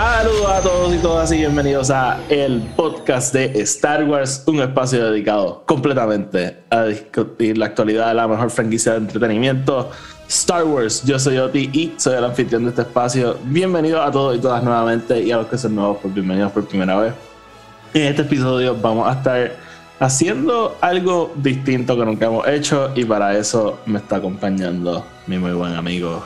[0.00, 5.10] Saludos a todos y todas y bienvenidos a el podcast de Star Wars, un espacio
[5.10, 9.90] dedicado completamente a discutir la actualidad de la mejor franquicia de entretenimiento,
[10.28, 11.02] Star Wars.
[11.04, 13.38] Yo soy Oti y soy el anfitrión de este espacio.
[13.42, 16.64] Bienvenidos a todos y todas nuevamente y a los que son nuevos, pues bienvenidos por
[16.68, 17.14] primera vez.
[17.92, 19.56] En este episodio vamos a estar
[19.98, 25.54] haciendo algo distinto que nunca hemos hecho y para eso me está acompañando mi muy
[25.54, 26.22] buen amigo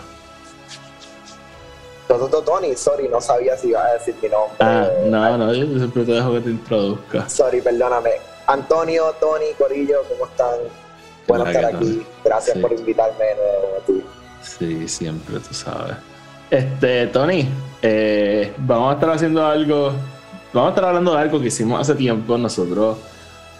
[2.18, 4.56] Toto Tony, sorry, no sabía si iba a decir mi nombre.
[4.60, 7.28] Ah, no, no, yo siempre te dejo que te introduzca.
[7.28, 8.10] Sorry, perdóname.
[8.46, 10.56] Antonio, Tony, Corillo, ¿cómo están?
[11.28, 12.06] Bueno estar ¿qué aquí.
[12.24, 12.60] Gracias Sí.
[12.62, 14.04] por invitarme de nuevo a ti.
[14.42, 15.96] Sí, siempre, tú sabes.
[16.50, 17.48] Este, Tony,
[17.80, 19.92] eh, vamos a estar haciendo algo,
[20.52, 22.36] vamos a estar hablando de algo que hicimos hace tiempo.
[22.36, 22.98] Nosotros,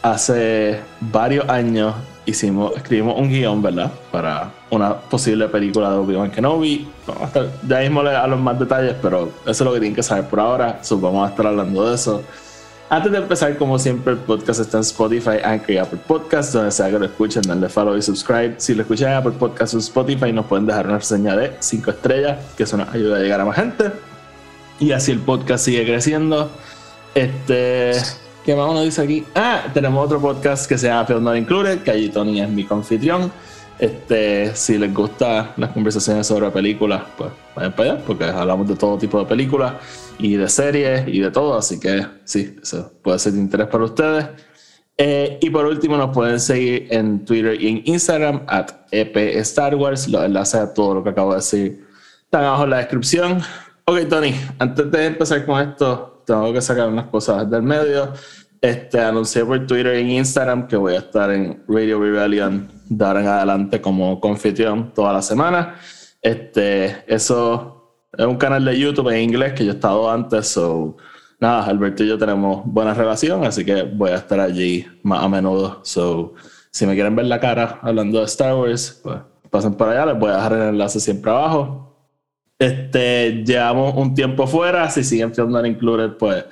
[0.03, 1.95] hace varios años,
[2.27, 3.93] hicimos, escribimos un guion, ¿verdad?
[4.11, 6.89] Para una posible película de Obi-Wan Kenobi.
[7.07, 9.97] Vamos a estar, ya mismo a los más detalles, pero eso es lo que tienen
[9.97, 10.79] que saber por ahora.
[10.83, 12.23] So, vamos a estar hablando de eso.
[12.89, 16.71] Antes de empezar, como siempre, el podcast está en Spotify, Anchor y Apple Podcasts, donde
[16.71, 18.57] sea que lo escuchen, denle follow y subscribe.
[18.59, 21.91] Si lo escuchan en Apple Podcasts o Spotify, nos pueden dejar una reseña de 5
[21.91, 23.91] estrellas, que eso nos ayuda a llegar a más gente.
[24.79, 26.51] Y así el podcast sigue creciendo.
[27.15, 27.93] Este,
[28.45, 29.25] ¿qué más uno dice aquí?
[29.35, 32.65] Ah, tenemos otro podcast que se llama Film Not Included, que allí Tony es mi
[32.65, 33.33] confitrión.
[33.79, 38.77] Este, si les gustan las conversaciones sobre películas, pues vayan para allá, porque hablamos de
[38.77, 39.75] todo tipo de películas
[40.19, 43.85] y de series y de todo, así que sí, eso puede ser de interés para
[43.85, 44.27] ustedes.
[44.97, 49.75] Eh, y por último, nos pueden seguir en Twitter y en Instagram, at EP Star
[49.75, 50.07] Wars.
[50.07, 51.85] Los enlaces a todo lo que acabo de decir
[52.25, 53.41] están abajo en la descripción.
[53.85, 58.13] Ok, Tony, antes de empezar con esto, tengo que sacar unas cosas del medio.
[58.61, 63.21] Este, anuncié por Twitter y Instagram que voy a estar en Radio Rebellion de ahora
[63.21, 65.77] en adelante como confitrión toda la semana.
[66.21, 70.97] Este, eso es un canal de YouTube en inglés que yo he estado antes, so
[71.41, 75.29] nada, Alberto y yo tenemos buena relación, así que voy a estar allí más a
[75.29, 75.81] menudo.
[75.83, 76.35] So,
[76.71, 79.19] si me quieren ver la cara hablando de Star Wars, pues
[79.51, 81.92] pasen por allá, les voy a dejar el enlace siempre abajo.
[82.63, 86.45] Este, llevamos un tiempo fuera, si siguen Film Not Included, pues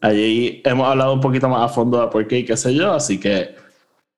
[0.00, 2.92] allí hemos hablado un poquito más a fondo de por qué y qué sé yo,
[2.92, 3.56] así que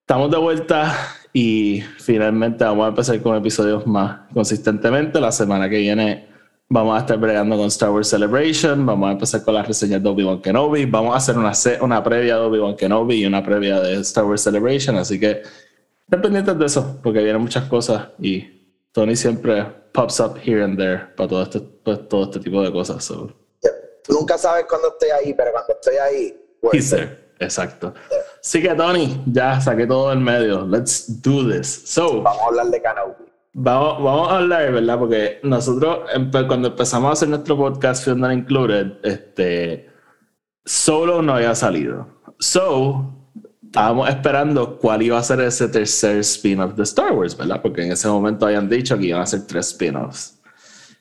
[0.00, 0.94] estamos de vuelta
[1.32, 5.22] y finalmente vamos a empezar con episodios más consistentemente.
[5.22, 6.28] La semana que viene
[6.68, 10.08] vamos a estar bregando con Star Wars Celebration, vamos a empezar con las reseñas de
[10.10, 13.94] Obi-Wan Kenobi, vamos a hacer una, una previa de Obi-Wan Kenobi y una previa de
[14.00, 15.40] Star Wars Celebration, así que
[16.04, 18.61] estén pendientes de eso, porque vienen muchas cosas y
[18.92, 22.70] Tony siempre pops up here and there para todo este, pues, todo este tipo de
[22.72, 23.04] cosas.
[23.04, 23.30] So.
[24.04, 26.38] Tú nunca sabes cuándo estoy ahí, pero cuando estoy ahí,
[26.72, 27.18] He's there.
[27.38, 27.92] Exacto.
[28.40, 30.66] Así que Tony, ya saqué todo del medio.
[30.66, 31.82] Let's do this.
[31.86, 33.14] So, vamos a hablar de Kenobi.
[33.54, 34.98] vamos, vamos a hablar, ¿verdad?
[34.98, 39.88] Porque nosotros, empe- cuando empezamos a hacer nuestro podcast, Film Not Included, este,
[40.64, 42.06] solo no había salido.
[42.38, 43.21] So,
[43.72, 47.62] estábamos esperando cuál iba a ser ese tercer spin-off de Star Wars, ¿verdad?
[47.62, 50.38] Porque en ese momento habían dicho que iban a ser tres spin-offs.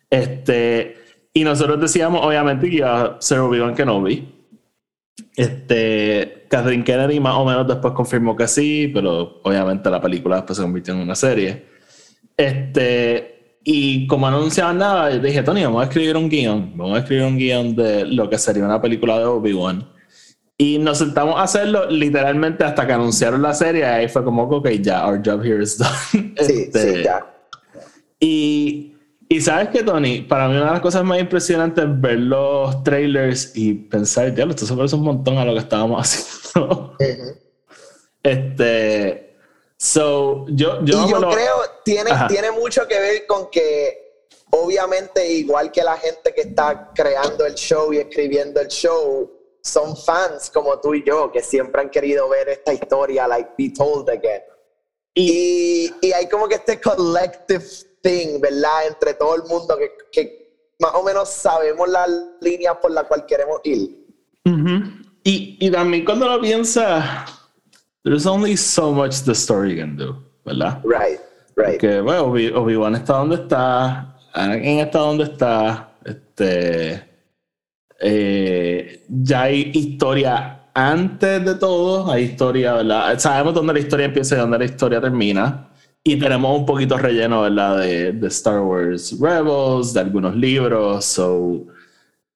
[0.10, 0.96] Este,
[1.34, 4.26] y nosotros decíamos, obviamente, que iba a ser Obi-Wan Kenobi.
[5.36, 10.56] Este, Kathleen Kennedy más o menos después confirmó que sí, pero obviamente la película después
[10.56, 11.66] se convirtió en una serie.
[12.38, 16.72] Este, y como no anunciaban nada, dije, Tony, vamos a escribir un guion.
[16.78, 19.86] Vamos a escribir un guion de lo que sería una película de Obi-Wan.
[20.64, 23.84] Y nos sentamos a hacerlo literalmente hasta que anunciaron la serie.
[23.84, 25.90] Ahí fue como, ok, ya, our job here is done.
[26.12, 27.26] Sí, Este, sí, ya.
[28.20, 28.96] y,
[29.28, 32.84] y sabes que, Tony, para mí una de las cosas más impresionantes es ver los
[32.84, 36.00] trailers y pensar, ya, esto se parece un montón a lo que estábamos
[36.54, 36.96] haciendo.
[38.22, 39.36] Este.
[39.78, 42.28] So, yo, yo, y yo lo- creo tiene Ajá.
[42.28, 43.98] tiene mucho que ver con que
[44.52, 49.96] obviamente igual que la gente que está creando el show y escribiendo el show son
[49.96, 54.10] fans como tú y yo que siempre han querido ver esta historia like be told
[54.10, 54.42] again.
[55.14, 57.64] Y, y hay como que este collective
[58.02, 60.42] thing verdad entre todo el mundo que, que
[60.80, 62.10] más o menos sabemos las
[62.40, 64.00] líneas por las cuales queremos ir.
[65.24, 67.06] Y, y también cuando lo piensas,
[68.04, 70.82] there's only so much the story can do, ¿verdad?
[70.84, 71.20] right
[71.56, 71.80] right.
[71.80, 77.11] Que bueno, Obi- Obi-Wan está donde está, Anakin está donde está, este,
[78.02, 83.20] eh, ya hay historia antes de todo, hay historia, ¿verdad?
[83.20, 85.70] Sabemos dónde la historia empieza y dónde la historia termina.
[86.04, 87.80] Y tenemos un poquito relleno, ¿verdad?
[87.80, 91.06] De, de Star Wars Rebels, de algunos libros.
[91.06, 91.68] So,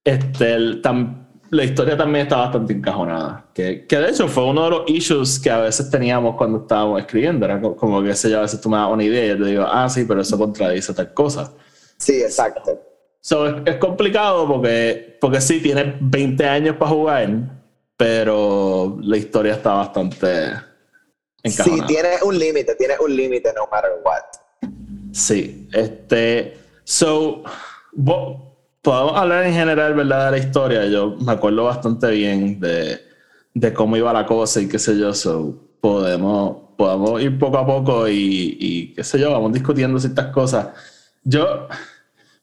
[0.03, 3.49] este, el, tam, la historia también está bastante encajonada.
[3.53, 6.99] Que, que, de hecho fue uno de los issues que a veces teníamos cuando estábamos
[6.99, 7.45] escribiendo.
[7.45, 9.49] Era como que sé yo, a veces tú me das una idea y yo te
[9.49, 11.51] digo, ah, sí, pero eso contradice tal cosa.
[11.97, 12.94] Sí, exacto.
[13.25, 17.29] So, es, es, complicado porque, porque sí, tiene 20 años para jugar,
[17.97, 20.51] pero la historia está bastante
[21.41, 21.87] encajonada.
[21.87, 24.69] Sí, tiene un límite, tiene un límite no matter what.
[25.11, 26.55] Sí, este.
[26.83, 27.41] So,
[28.83, 30.25] podemos hablar en general, ¿verdad?
[30.25, 30.85] De la historia.
[30.85, 32.99] Yo me acuerdo bastante bien de,
[33.55, 35.15] de cómo iba la cosa y qué sé yo.
[35.15, 40.27] So, podemos, podemos ir poco a poco y, y qué sé yo, vamos discutiendo ciertas
[40.27, 40.67] cosas.
[41.23, 41.67] Yo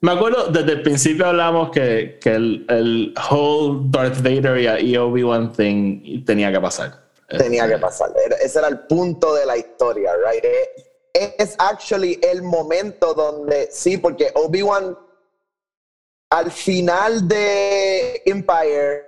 [0.03, 5.53] me acuerdo, desde el principio hablamos que, que el, el, whole Darth Vader y Obi-Wan
[5.53, 7.03] thing tenía que pasar.
[7.29, 8.13] Tenía que pasar.
[8.43, 10.45] Ese era el punto de la historia, right?
[11.15, 14.97] Es actually el momento donde, sí, porque Obi-Wan
[16.31, 19.05] al final de Empire,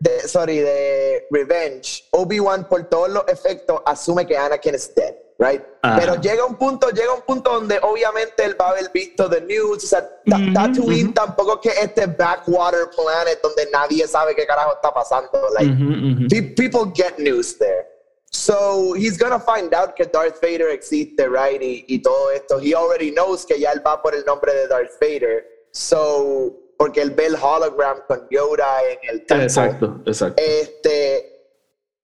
[0.00, 5.14] de, sorry, de Revenge, Obi-Wan por todos los efectos asume que Anakin es dead.
[5.40, 5.62] Right?
[5.80, 9.40] Pero llega un punto, llega un punto donde obviamente él va a haber visto the
[9.40, 11.14] news, o sea, mm -hmm, Tatooine mm -hmm.
[11.14, 15.30] tampoco que este backwater planet donde nadie sabe qué carajo está pasando.
[15.58, 17.86] Like, mm -hmm, people get news there.
[18.32, 21.60] So he's gonna find out que Darth Vader existe, right?
[21.62, 22.60] Y, y, todo esto.
[22.60, 25.44] He already knows que ya él va por el nombre de Darth Vader.
[25.72, 29.44] So, porque él ve el hologram con Yoda en el templo.
[29.44, 30.40] Exacto, exacto.
[30.42, 31.48] Este,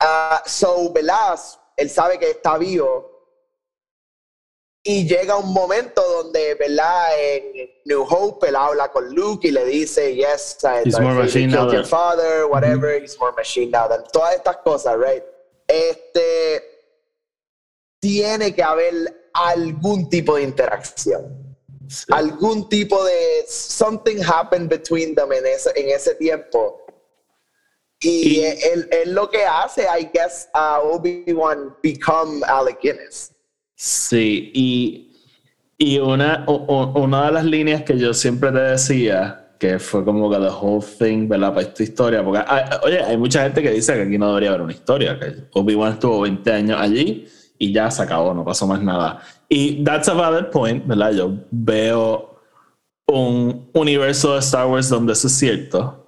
[0.03, 3.16] uh, so, Velas, él sabe que está vivo
[4.89, 7.09] y llega un momento donde, ¿verdad?
[7.19, 11.69] En New Hope, él habla con Luke y le dice, yes, he's more machine now
[11.73, 13.03] your father, whatever, mm -hmm.
[13.03, 14.05] he's more machine now than.
[14.13, 15.25] Todas estas cosas, right?
[15.67, 16.63] Este,
[18.01, 18.95] tiene que haber
[19.33, 21.57] algún tipo de interacción.
[21.89, 22.05] Sí.
[22.13, 26.87] Algún tipo de something happened between them en ese, en ese tiempo.
[28.01, 33.33] Y, y él, él, lo que hace, I guess, uh, Obi-Wan become Alec Guinness.
[33.77, 35.13] Sí, y,
[35.77, 40.31] y una, o, una de las líneas que yo siempre te decía, que fue como
[40.31, 41.51] que the whole thing, ¿verdad?
[41.51, 44.51] Para esta historia, porque, hay, oye, hay mucha gente que dice que aquí no debería
[44.51, 47.29] haber una historia, que Obi-Wan estuvo 20 años allí
[47.59, 49.21] y ya se acabó, no pasó más nada.
[49.49, 51.13] Y that's a valid point, ¿verdad?
[51.13, 52.41] Yo veo
[53.07, 56.07] un universo de Star Wars donde eso es cierto,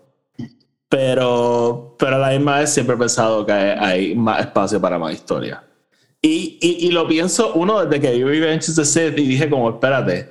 [0.88, 4.98] pero, pero a la misma vez siempre he pensado que hay, hay más espacio para
[4.98, 5.67] más historia.
[6.20, 9.70] Y, y, lo pienso, uno, desde que vi Revenge of the Sith y dije como,
[9.70, 10.28] espérate,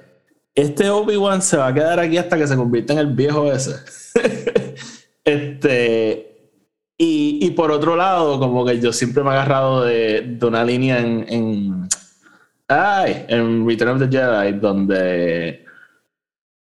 [0.53, 3.75] este Obi-Wan se va a quedar aquí hasta que se convierta en el viejo ese.
[5.23, 6.57] este,
[6.97, 10.65] y, y, por otro lado, como que yo siempre me he agarrado de, de una
[10.65, 11.87] línea en, en,
[12.67, 15.65] ay, en Return of the Jedi, donde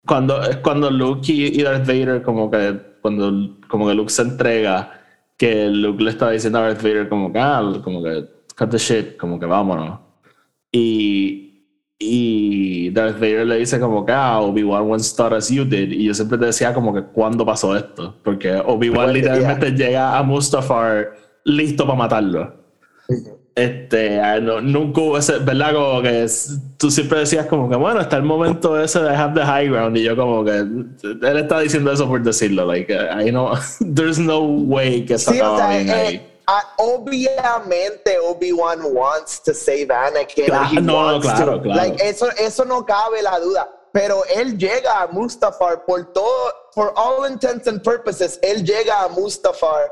[0.05, 5.01] cuando, cuando Luke y, Darth Vader como que, cuando como que Luke se entrega,
[5.37, 8.77] que Luke le estaba diciendo a Darth Vader como que, ah, como que cut the
[8.77, 9.99] shit, como que vámonos.
[10.71, 11.65] Y,
[11.99, 15.91] y Darth Vader le dice como que, ah, Obi-Wan once thought as you did.
[15.91, 18.15] Y yo siempre te decía como que, ¿cuándo pasó esto?
[18.23, 19.87] Porque Obi-Wan literalmente yeah.
[19.87, 21.13] llega a Mustafar
[21.43, 22.53] listo para matarlo.
[23.55, 25.73] Este, no, nunca hubo ese, ¿verdad?
[25.73, 29.33] Como que es, tú siempre decías como que, bueno, está el momento ese de have
[29.33, 29.97] the high ground.
[29.97, 32.65] Y yo como que, él está diciendo eso por decirlo.
[32.65, 33.53] Like, I know,
[33.95, 36.36] there's no way que se sí, o sea, bien eh, ahí.
[36.49, 40.45] Uh, obviamente Obi-Wan wants to save Anakin.
[40.45, 41.75] Claro, no, claro, to, claro.
[41.75, 43.67] Like, eso, eso no cabe la duda.
[43.91, 49.09] Pero él llega a Mustafar por todo, for all intents and purposes, él llega a
[49.09, 49.91] Mustafar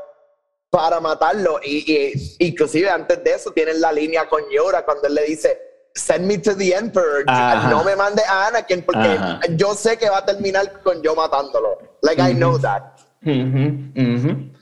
[0.70, 1.60] para matarlo.
[1.62, 5.58] Y, y inclusive antes de eso tienen la línea con Yoda cuando él le dice,
[5.94, 7.24] send me to the Emperor.
[7.26, 7.68] Ajá.
[7.68, 9.40] No me mande a Anakin porque Ajá.
[9.56, 11.78] yo sé que va a terminar con yo matándolo.
[12.02, 12.30] Like, mm -hmm.
[12.30, 12.82] I know that.
[13.22, 13.92] Mm -hmm.
[13.94, 14.55] Mm -hmm.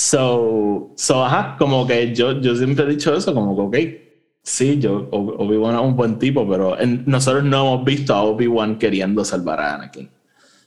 [0.00, 4.78] So, so, ajá, como que yo, yo siempre he dicho eso, como que, ok, sí,
[4.78, 9.22] yo, Obi-Wan es un buen tipo, pero en, nosotros no hemos visto a Obi-Wan queriendo
[9.26, 10.10] salvar a Anakin.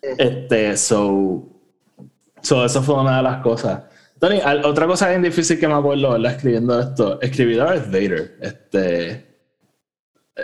[0.03, 1.49] Este, so,
[2.43, 3.81] so, eso fue una de las cosas.
[4.19, 6.33] Tony, otra cosa bien difícil que me acuerdo, ¿verdad?
[6.33, 9.09] Escribiendo esto, escribir Darth Vader, este,
[10.35, 10.43] eh,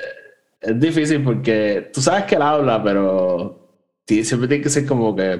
[0.61, 3.69] es difícil porque tú sabes que él habla, pero
[4.07, 5.39] siempre tiene que ser como que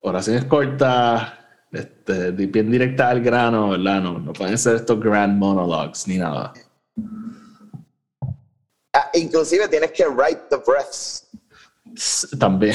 [0.00, 1.45] oraciones cortas,
[1.76, 4.00] este, bien directa al grano, ¿verdad?
[4.00, 6.52] No, no pueden ser estos grand monologues ni nada.
[8.92, 11.26] Ah, inclusive tienes que write the breaths.
[12.38, 12.74] También.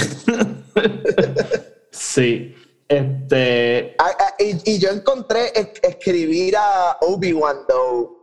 [1.91, 2.55] sí.
[2.87, 3.95] Este.
[3.99, 8.17] Ah, ah, y, y yo encontré es- escribir a Obi-Wan, though,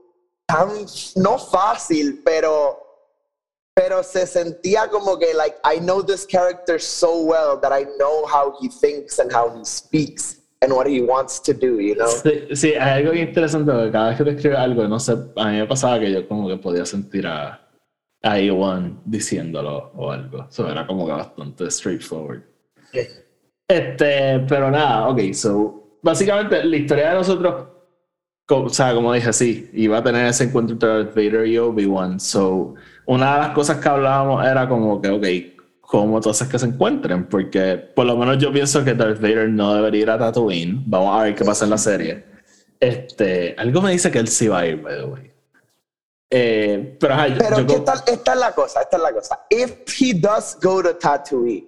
[0.47, 0.69] tan,
[1.17, 2.79] no fácil, pero,
[3.75, 8.27] pero se sentía como que, like, I know this character so well that I know
[8.27, 12.07] how he thinks and how he speaks and what he wants to do, you know?
[12.09, 15.49] Sí, sí, hay algo interesante porque cada vez que te escribe algo, no sé, a
[15.51, 17.61] mí me pasaba que yo como que podía sentir a,
[18.23, 20.47] a Iwan diciéndolo o algo.
[20.49, 22.43] Eso era como que bastante straightforward.
[23.71, 27.67] Este, pero nada, ok, so, básicamente la historia de nosotros,
[28.47, 31.59] co- o sea, como dije, sí, iba a tener ese encuentro entre Darth Vader y
[31.59, 32.75] Obi-Wan, so,
[33.07, 35.58] una de las cosas que hablábamos era como que, ok,
[35.91, 37.27] ¿cómo tú haces que se encuentren?
[37.29, 41.19] Porque por lo menos yo pienso que Darth Vader no debería ir a Tatooine, vamos
[41.19, 42.25] a ver qué pasa en la serie.
[42.79, 45.33] Este, algo me dice que él sí va a ir, by the way.
[46.31, 48.03] Eh, pero ajá, yo- Pero yo ¿qué co- tal?
[48.07, 49.41] esta es la cosa, esta es la cosa.
[49.49, 51.67] If he does go to Tatooine,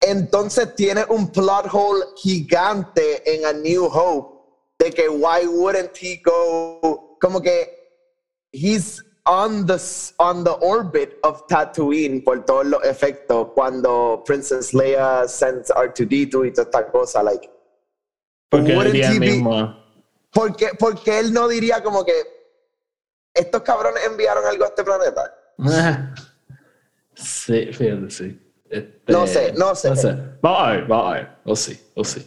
[0.00, 4.38] entonces tiene un plot hole gigante en A New Hope
[4.78, 7.68] de que why wouldn't he go como que
[8.52, 9.78] he's on the
[10.18, 16.52] on the orbit of Tatooine por todos los efectos cuando Princess Leia sends R2D2 y
[16.52, 17.48] toda esta cosa like
[18.48, 19.76] porque el be- mismo.
[20.32, 22.12] porque porque él no diría como que
[23.34, 25.34] estos cabrones enviaron algo a este planeta
[27.14, 28.40] Sí, fíjate, sí.
[28.70, 29.88] Este, No sé, no sé.
[30.40, 31.28] Vamos a ver, vamos a ver.
[31.44, 32.26] O sí, o sí.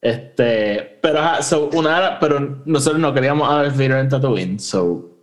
[0.00, 5.17] Este, pero so, una pero nosotros no queríamos a Darth Vader en Tatooine, so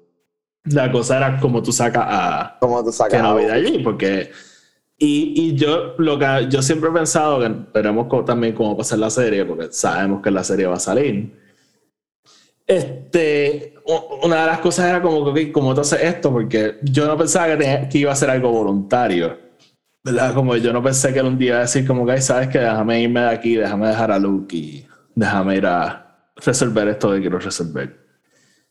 [0.66, 4.32] la cosa era como tú sacas a como tú sacas Kenobi de allí, porque
[4.98, 8.82] y, y yo lo que yo siempre he pensado que veremos co- también cómo va
[8.82, 11.34] a ser la serie, porque sabemos que la serie va a salir.
[12.68, 13.76] Este,
[14.24, 16.32] una de las cosas era como que, ¿cómo tú haces esto?
[16.32, 19.38] Porque yo no pensaba que, tenía- que iba a ser algo voluntario.
[20.04, 20.34] ¿Verdad?
[20.34, 22.60] Como yo no pensé que un día iba a decir como que, "Ay, sabes que
[22.60, 27.22] déjame irme de aquí, déjame dejar a Luke y déjame ir a resolver esto que
[27.22, 27.98] quiero resolver.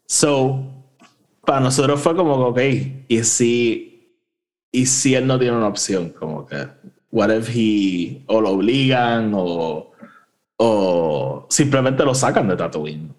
[0.07, 0.74] So,
[1.45, 4.19] para nosotros fue como que, ok, y si,
[4.73, 6.67] y si él no tiene una opción, como que,
[7.11, 9.93] what if he, o lo obligan, o,
[10.57, 13.13] o simplemente lo sacan de Tatooine.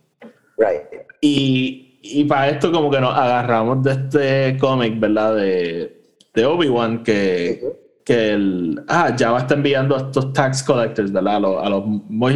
[0.58, 0.82] Right.
[1.22, 5.36] Y, y para esto como que nos agarramos de este cómic, ¿verdad?
[5.36, 6.02] De,
[6.34, 7.74] de Obi-Wan que, Ujú.
[8.06, 8.84] que el...
[8.88, 11.38] Ah, Java está enviando a estos tax collectors, ¿verdad?
[11.38, 11.84] A los, a los,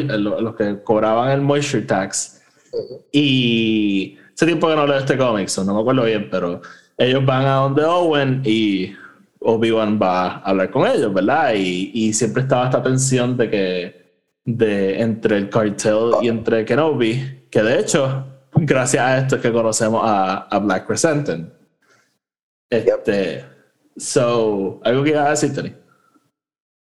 [0.10, 2.42] a los- a que cobraban el moisture tax.
[2.74, 3.04] Ujú.
[3.12, 6.62] Y hace tiempo que no leo este cómic, so no me acuerdo bien, pero
[6.98, 8.94] ellos van a donde Owen y
[9.40, 11.56] Obi-Wan va a hablar con ellos, ¿verdad?
[11.56, 14.14] Y, y siempre estaba esta tensión de que
[14.46, 19.52] de entre el cartel y entre Kenobi, que de hecho, gracias a esto es que
[19.52, 21.52] conocemos a, a Black Crescenten.
[22.70, 23.44] Este,
[23.98, 25.74] so, algo que iba a decir, Tony.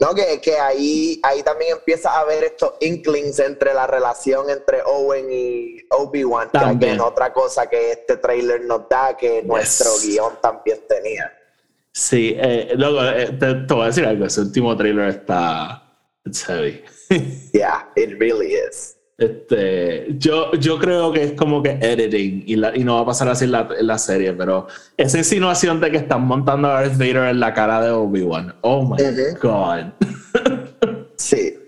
[0.01, 4.81] No, que, que ahí, ahí también empieza a haber estos inklings entre la relación entre
[4.85, 6.95] Owen y Obi-Wan, que También.
[6.95, 11.33] es otra cosa que este trailer nos da que nuestro guion también tenía.
[11.93, 15.83] Sí, eh, luego eh, te, te voy a decir algo, ese último trailer está
[16.25, 16.85] it's heavy.
[17.53, 18.98] Yeah, it really is.
[19.19, 23.07] Este, yo, yo creo que es como que editing y, la- y no va a
[23.07, 26.75] pasar así en la, en la serie, pero esa insinuación de que están montando a
[26.83, 28.55] Darth Vader en la cara de Obi-Wan.
[28.61, 28.97] Oh my
[29.43, 29.93] god.
[31.17, 31.55] Sí.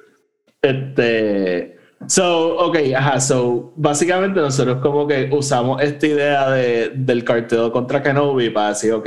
[0.62, 1.78] Este.
[2.07, 8.02] So, ok, ajá, so, básicamente nosotros como que usamos esta idea de, del cartel contra
[8.02, 9.07] Kenobi para decir, ok,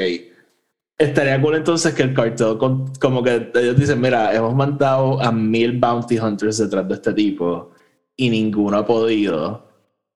[0.97, 5.31] estaría cool entonces que el cartel, con- como que ellos dicen, mira, hemos mandado a
[5.31, 7.69] mil bounty hunters detrás de este tipo
[8.15, 9.67] y ninguno ha podido.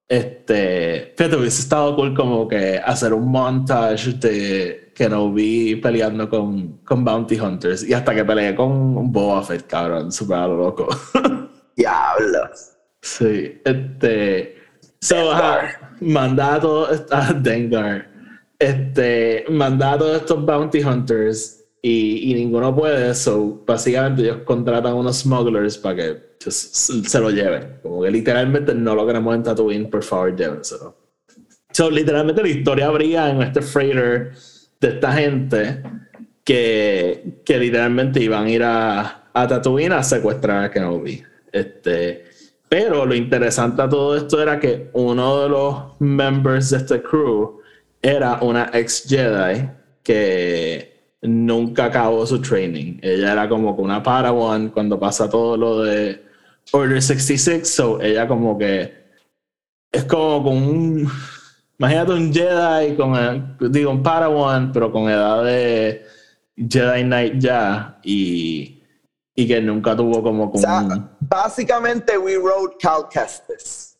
[0.09, 7.03] Este, fíjate, hubiese estado cool como que hacer un montage de Kenobi peleando con, con
[7.03, 10.87] bounty hunters y hasta que peleé con Boba Fett, cabrón, lo loco.
[11.75, 12.77] Diablos.
[13.01, 14.55] Sí, este.
[15.01, 17.05] So, ajá, manda a todos.
[17.11, 18.09] A Dengar.
[18.57, 19.45] Este.
[19.49, 23.13] Manda a todos estos bounty hunters y, y ninguno puede.
[23.13, 27.79] So, básicamente ellos contratan unos smugglers para que just se lo lleven.
[27.81, 30.95] Como que literalmente no lo queremos en Tatooine, por favor, llévenselo.
[31.71, 34.31] So, literalmente la historia habría en este freighter
[34.79, 35.83] de esta gente
[36.43, 41.21] que, que literalmente iban a ir a, a Tatooine a secuestrar a Kenobi.
[41.51, 42.25] Este,
[42.69, 47.61] pero lo interesante a todo esto era que uno de los members de este crew
[48.01, 49.69] era una ex Jedi
[50.03, 52.99] que nunca acabó su training.
[53.01, 56.26] Ella era como una Padawan cuando pasa todo lo de
[56.71, 58.93] Order 66, so ella como que
[59.91, 61.11] es como con un
[61.79, 66.05] imagínate un Jedi con digo un Padawan pero con edad de
[66.57, 68.73] Jedi Knight ya y
[69.35, 73.96] y que nunca tuvo como, O como sea, un- básicamente we wrote Cal Kestis.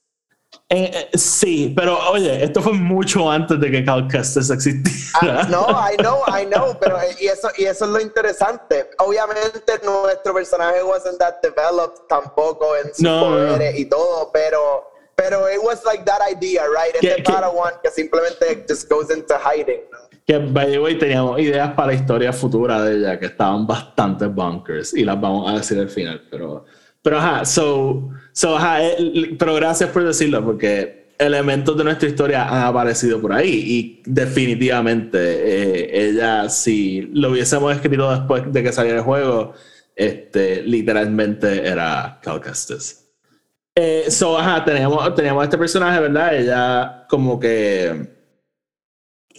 [0.70, 5.42] Eh, eh, sí, pero oye, esto fue mucho antes de que Cal Kestis existiera.
[5.42, 8.90] Ah, no, I know, I know, pero eh, y eso, y eso es lo interesante.
[9.00, 13.54] Obviamente nuestro personaje wasn't that developed tampoco en sus No, no, no.
[13.54, 16.94] poderes y todo, pero pero it was like that idea, right?
[17.00, 19.82] Que- Este que- Padawan que simplemente just goes into hiding.
[19.92, 19.98] ¿no?
[20.28, 24.26] Que, by the way, teníamos ideas para la historia futura de ella que estaban bastante
[24.28, 26.66] bunkers y las vamos a decir al final, pero,
[27.02, 32.48] pero ajá, so, so, ajá, eh, pero gracias por decirlo porque elementos de nuestra historia
[32.48, 38.72] han aparecido por ahí y definitivamente eh, ella, si lo hubiésemos escrito después de que
[38.72, 39.54] saliera el juego,
[39.96, 43.06] este, literalmente era Cal Kestis.
[43.76, 46.36] Eh, so, ajá, teníamos, teníamos este personaje, ¿verdad?
[46.36, 48.16] Ella como que...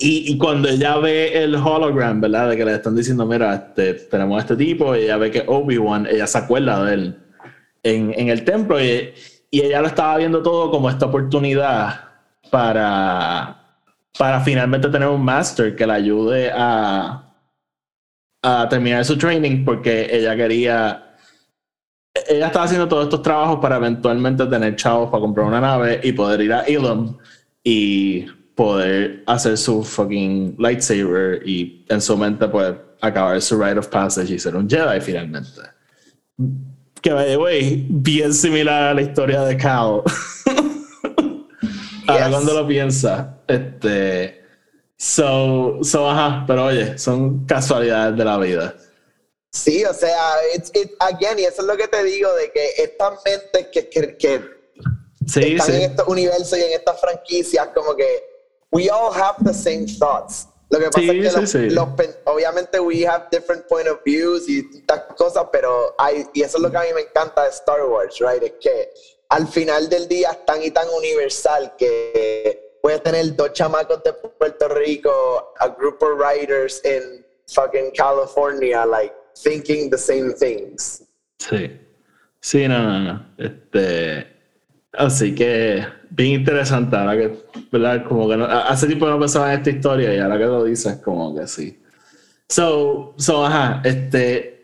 [0.00, 2.50] Y, y cuando ella ve el hologram, ¿verdad?
[2.50, 5.44] De que le están diciendo, mira, este, tenemos a este tipo, y ella ve que
[5.46, 7.27] Obi-Wan, ella se acuerda de él
[7.90, 9.12] en, en el templo, y,
[9.50, 12.00] y ella lo estaba viendo todo como esta oportunidad
[12.50, 13.78] para,
[14.18, 17.34] para finalmente tener un master que la ayude a,
[18.42, 21.04] a terminar su training, porque ella quería
[22.28, 26.12] ella estaba haciendo todos estos trabajos para eventualmente tener chavos para comprar una nave y
[26.12, 27.16] poder ir a Elam
[27.62, 33.88] y poder hacer su fucking lightsaber y en su mente pues acabar su rite of
[33.88, 35.60] passage y ser un Jedi finalmente.
[37.02, 40.02] Que by the way, bien similar a la historia de Cal.
[42.08, 42.30] Ahora Yes.
[42.30, 44.42] cuando lo piensa, este
[44.96, 48.74] so, so ajá, pero oye, son casualidades de la vida.
[49.52, 50.16] Sí, o sea,
[50.54, 53.88] it's, it, again, y eso es lo que te digo, de que estas mentes que,
[53.88, 54.58] que, que
[55.26, 55.72] Sí, están sí.
[55.82, 58.06] en estos universos y en estas franquicias, como que
[58.72, 60.48] we all have the same thoughts.
[60.70, 61.70] Lo que pasa Sí, es que sí, los, sí.
[61.70, 66.42] los pen- obviamente we have different point of views y estas cosas, pero hay, y
[66.42, 68.42] eso es lo que a mí me encanta de Star Wars, right?
[68.42, 68.90] Es que
[69.30, 74.12] al final del día es tan y tan universal que puedes tener dos chamacos de
[74.12, 81.02] Puerto Rico, a group of writers in fucking California, like thinking the same things.
[81.38, 81.80] Sí.
[82.40, 83.26] Sí, no, no, no.
[83.38, 84.26] Este.
[84.92, 86.96] Así que, bien interesante.
[86.96, 87.38] Ahora que,
[87.72, 88.04] ¿verdad?
[88.06, 90.96] Como que no- hace tiempo no pensaba en esta historia y ahora que lo dices,
[91.04, 91.78] como que sí.
[92.48, 94.54] So, so ajá, este.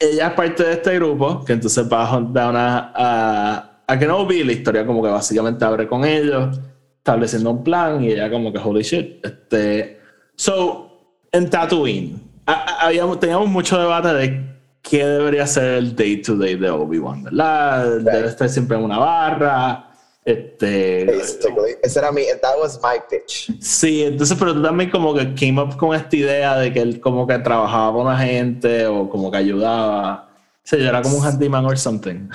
[0.00, 2.92] Ella es parte de este grupo, que entonces va a dar una.
[2.94, 6.60] A, a Kenobi, la historia como que básicamente abre con ellos,
[6.98, 9.24] estableciendo un plan y ella como que, holy shit.
[9.24, 9.98] Este.
[10.36, 14.48] So, en Tatooine, a- a- habíamos, teníamos mucho debate de
[14.82, 17.98] qué debería ser el day to day de Obi-Wan, ¿verdad?
[17.98, 19.87] Debe estar siempre en una barra.
[20.28, 21.76] Este, Basically.
[21.82, 23.50] Ese era mi, that was my pitch.
[23.62, 27.00] sí, entonces, pero tú también como que came up con esta idea de que él
[27.00, 30.28] como que trabajaba con la gente o como que ayudaba.
[30.28, 32.28] O sea, yo era como un handyman or something.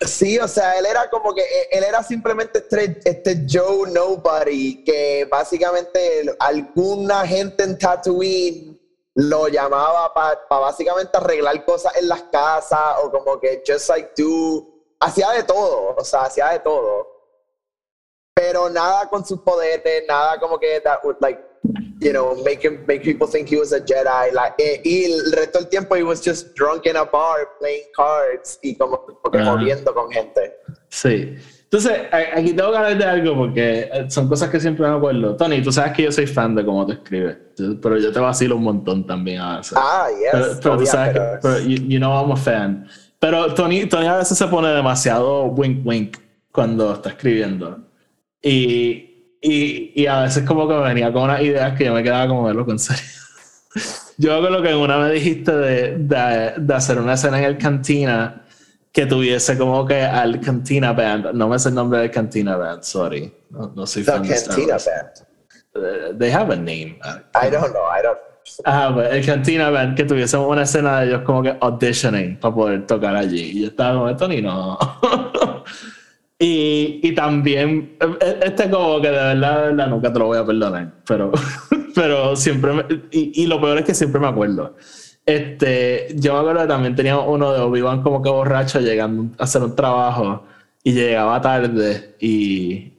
[0.00, 4.82] Sí, o sea, él era como que, eh, él era simplemente este, este Joe Nobody,
[4.82, 8.80] que básicamente alguna gente en Tatooine
[9.14, 14.66] lo llamaba para básicamente arreglar cosas en las casas o como que just like do,
[14.98, 17.09] hacía de todo, o sea, hacía de todo.
[18.68, 21.40] Nada con sus poderes, nada como que that would like,
[22.00, 24.32] you know, make him, make people think he was a Jedi.
[24.32, 27.86] Like, eh, y el resto del tiempo he was just drunk in a bar playing
[27.96, 29.52] cards y como, como que Ajá.
[29.52, 30.52] jodiendo con gente.
[30.88, 31.36] Sí.
[31.72, 35.36] Entonces, aquí tengo que hablar de algo porque eh, son cosas que siempre me acuerdo.
[35.36, 37.36] Tony, tú sabes que yo soy fan de cómo te escribes,
[37.80, 39.78] pero yo te vacilo un montón también a veces.
[39.80, 40.30] Ah, yes.
[40.32, 42.88] pero, pero tú sabes que, pero you, you know I'm a fan.
[43.20, 46.16] Pero Tony, Tony a veces se pone demasiado wink wink
[46.50, 47.78] cuando está escribiendo.
[48.42, 52.02] Y, y, y a veces como que me venía con unas ideas que yo me
[52.02, 53.04] quedaba como verlo con serio.
[54.18, 57.38] Yo creo que lo que en una me dijiste de, de, de hacer una escena
[57.38, 58.44] en el cantina
[58.92, 61.32] que tuviese como que al Cantina Band.
[61.32, 63.32] No me sé el nombre del Cantina Band, sorry.
[63.50, 64.76] No, no soy The fan Cantina.
[64.76, 65.26] Band.
[65.72, 66.98] Uh, they have a name.
[67.04, 68.18] Uh, I don't know, I don't
[68.64, 72.54] Ajá, pues, el Cantina Band, que tuviésemos una escena de ellos como que auditioning para
[72.54, 73.40] poder tocar allí.
[73.40, 74.78] Y yo estaba como, Tony, no.
[76.40, 80.38] y, y también, eh, este como que de verdad, de verdad, nunca te lo voy
[80.38, 80.92] a perdonar.
[81.06, 81.32] Pero,
[81.94, 84.74] pero siempre, me- y, y lo peor es que siempre me acuerdo.
[85.26, 89.44] Este, yo me acuerdo que también tenía uno de Obi-Wan como que borracho llegando a
[89.44, 90.44] hacer un trabajo
[90.82, 92.94] y llegaba tarde y,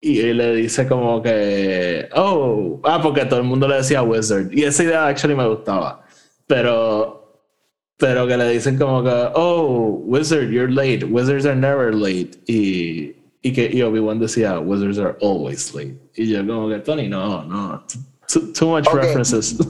[0.00, 4.52] y él le dice como que, oh, ah, porque todo el mundo le decía Wizard.
[4.52, 6.04] Y esa idea actually me gustaba.
[6.46, 7.19] Pero,
[8.00, 11.04] pero que le dicen como que, oh, Wizard, you're late.
[11.04, 12.30] Wizards are never late.
[12.46, 15.94] Y, y que y Obi-Wan decía, Wizards are always late.
[16.16, 17.84] Y yo como que, Tony, no, no.
[18.26, 19.56] Too, too much references.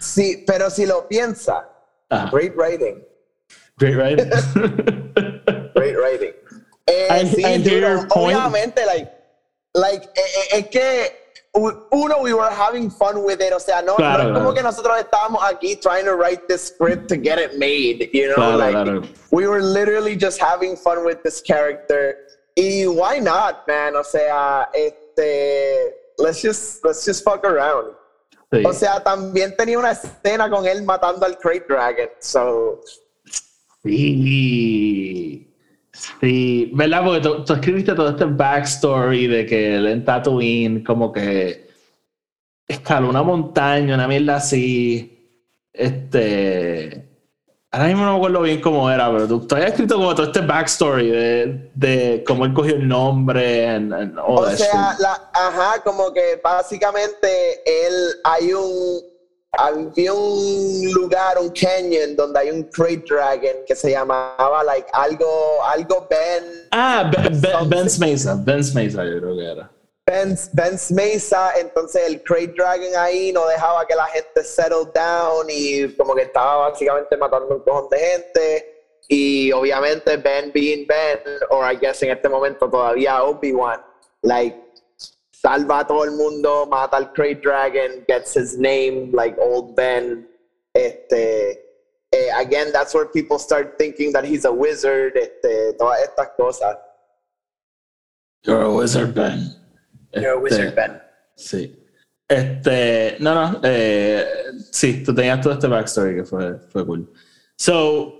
[0.00, 1.66] Sí, pero si lo piensa,
[2.10, 2.28] Ajá.
[2.30, 3.02] great writing.
[3.78, 4.28] Great writing.
[5.74, 6.32] Great writing.
[6.86, 9.10] Eh, I- sí, I dude, obviamente, like,
[9.74, 10.20] like, eh,
[10.52, 11.23] eh, es que
[11.54, 14.54] uno, we were having fun with it, o sea, no, Claro, no es como claro.
[14.54, 18.34] que nosotros estábamos aquí trying to write this script to get it made, you know,
[18.34, 18.56] Claro,
[19.00, 22.16] like, we were literally just having fun with this character.
[22.56, 23.94] Y why not, man?
[23.96, 27.94] O sea, este, let's just, let's just fuck around.
[28.52, 28.64] Sí.
[28.66, 32.80] O sea, también tenía una escena con él matando al Crate Dragon, so,
[33.84, 35.53] Sí.
[36.20, 37.04] Sí, ¿verdad?
[37.04, 41.68] Porque tú, tú escribiste todo este backstory de que él en Tatooine como que
[42.66, 45.10] escaló una montaña, una mierda así.
[45.72, 47.08] Este.
[47.70, 50.26] Ahora mismo no me acuerdo bien cómo era, pero tú, tú habías escrito como todo
[50.26, 54.96] este backstory de, de cómo él cogió el nombre and, and all O that sea,
[55.00, 59.13] la, ajá, como que básicamente él hay un
[59.58, 65.62] había un lugar, un canyon donde hay un crate dragon que se llamaba like algo
[65.64, 67.68] algo Ben Ah, Ben, ben.
[67.68, 68.34] Ben's Mesa.
[68.44, 69.70] Ben's Mesa, yo creo que era.
[70.06, 75.46] Ben's, Ben's Mesa, entonces el crate dragon ahí no dejaba que la gente settle down
[75.48, 78.70] y como que estaba básicamente matando un cojón de gente
[79.08, 83.80] y obviamente Ben being Ben, or I guess en este momento todavía Obi-Wan,
[84.22, 84.63] like
[85.44, 90.26] salva a todo el mundo, mata al crate dragon, gets his name like old Ben,
[90.74, 91.60] este
[92.12, 96.76] eh, again that's where people start thinking that he's a wizard, este, todas estas cosas.
[98.46, 99.54] You're a wizard, Ben.
[100.14, 101.02] You're a wizard, Este, Ben.
[101.36, 101.76] Sí.
[102.28, 104.24] Este, no, no, eh,
[104.70, 107.12] sí, tú tenías todo este backstory que fue, fue cool.
[107.56, 108.14] So,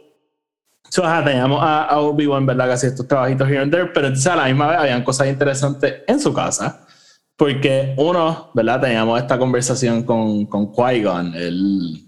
[0.91, 2.67] so ajá, teníamos a, a Obi-Wan, ¿verdad?
[2.67, 5.29] Que hacía estos trabajitos here and there, pero entonces a la misma vez habían cosas
[5.29, 6.87] interesantes en su casa,
[7.37, 8.81] porque uno, ¿verdad?
[8.81, 12.01] Teníamos esta conversación con, con Qui-Gon, el...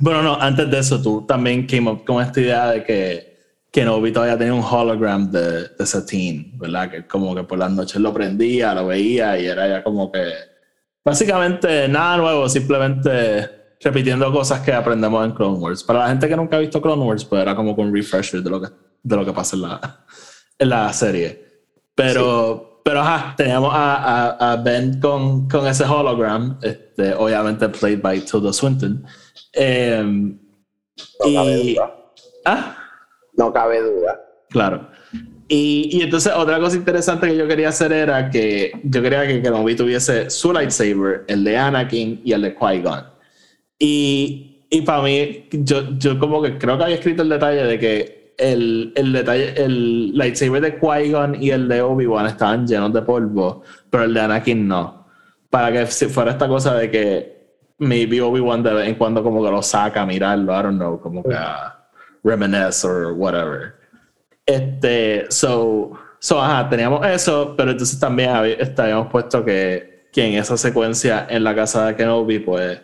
[0.00, 3.28] Bueno, no, antes de eso, tú también came up con esta idea de que
[3.70, 6.90] Kenobi todavía tenía un hologram de, de Satine, ¿verdad?
[6.90, 10.24] Que como que por las noches lo prendía, lo veía y era ya como que
[11.04, 15.82] básicamente nada nuevo, simplemente repitiendo cosas que aprendemos en Clone Wars.
[15.84, 18.42] Para la gente que nunca ha visto Clone Wars, pues era como que un refresher
[18.42, 18.68] de lo que,
[19.02, 20.04] de lo que pasa en la,
[20.58, 21.44] en la serie.
[21.94, 23.96] Pero, pero ajá, teníamos a,
[24.38, 29.04] a, a Ben con, con ese hologram, este, obviamente played by Tilda Swinton.
[29.52, 30.38] Em,
[31.22, 31.94] No cabe duda.
[32.46, 32.76] ah,
[33.36, 34.18] No cabe duda.
[34.48, 34.88] Claro.
[35.48, 39.42] Y, y entonces otra cosa interesante que yo quería hacer era que yo quería que
[39.42, 43.04] Kenobi tuviese su lightsaber, el de Anakin y el de Qui-Gon.
[43.78, 47.78] Y, y para mí, yo, yo como que creo que había escrito el detalle de
[47.78, 53.02] que el, el detalle, el lightsaber de Qui-Gon y el de Obi-Wan estaban llenos de
[53.02, 55.06] polvo, pero el de Anakin no.
[55.50, 57.38] Para que fuera esta cosa de que
[57.78, 61.00] maybe Obi-Wan de vez en cuando como que lo saca a mirarlo, I don't know,
[61.00, 61.36] como que
[62.22, 63.74] reminisce or whatever.
[64.46, 70.34] Este, so, so, ajá, teníamos eso, pero entonces también este, habíamos puesto que, que en
[70.34, 72.80] esa secuencia en la casa de Kenobi, pues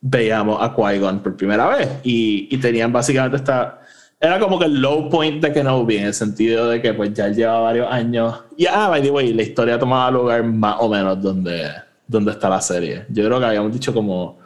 [0.00, 3.80] veíamos a Qui-Gon por primera vez y, y tenían básicamente esta.
[4.20, 7.26] Era como que el low point de Kenobi en el sentido de que pues ya
[7.26, 8.44] él lleva varios años.
[8.56, 11.70] Y ah, by the way, la historia tomaba lugar más o menos donde,
[12.06, 13.04] donde está la serie.
[13.10, 14.38] Yo creo que habíamos dicho como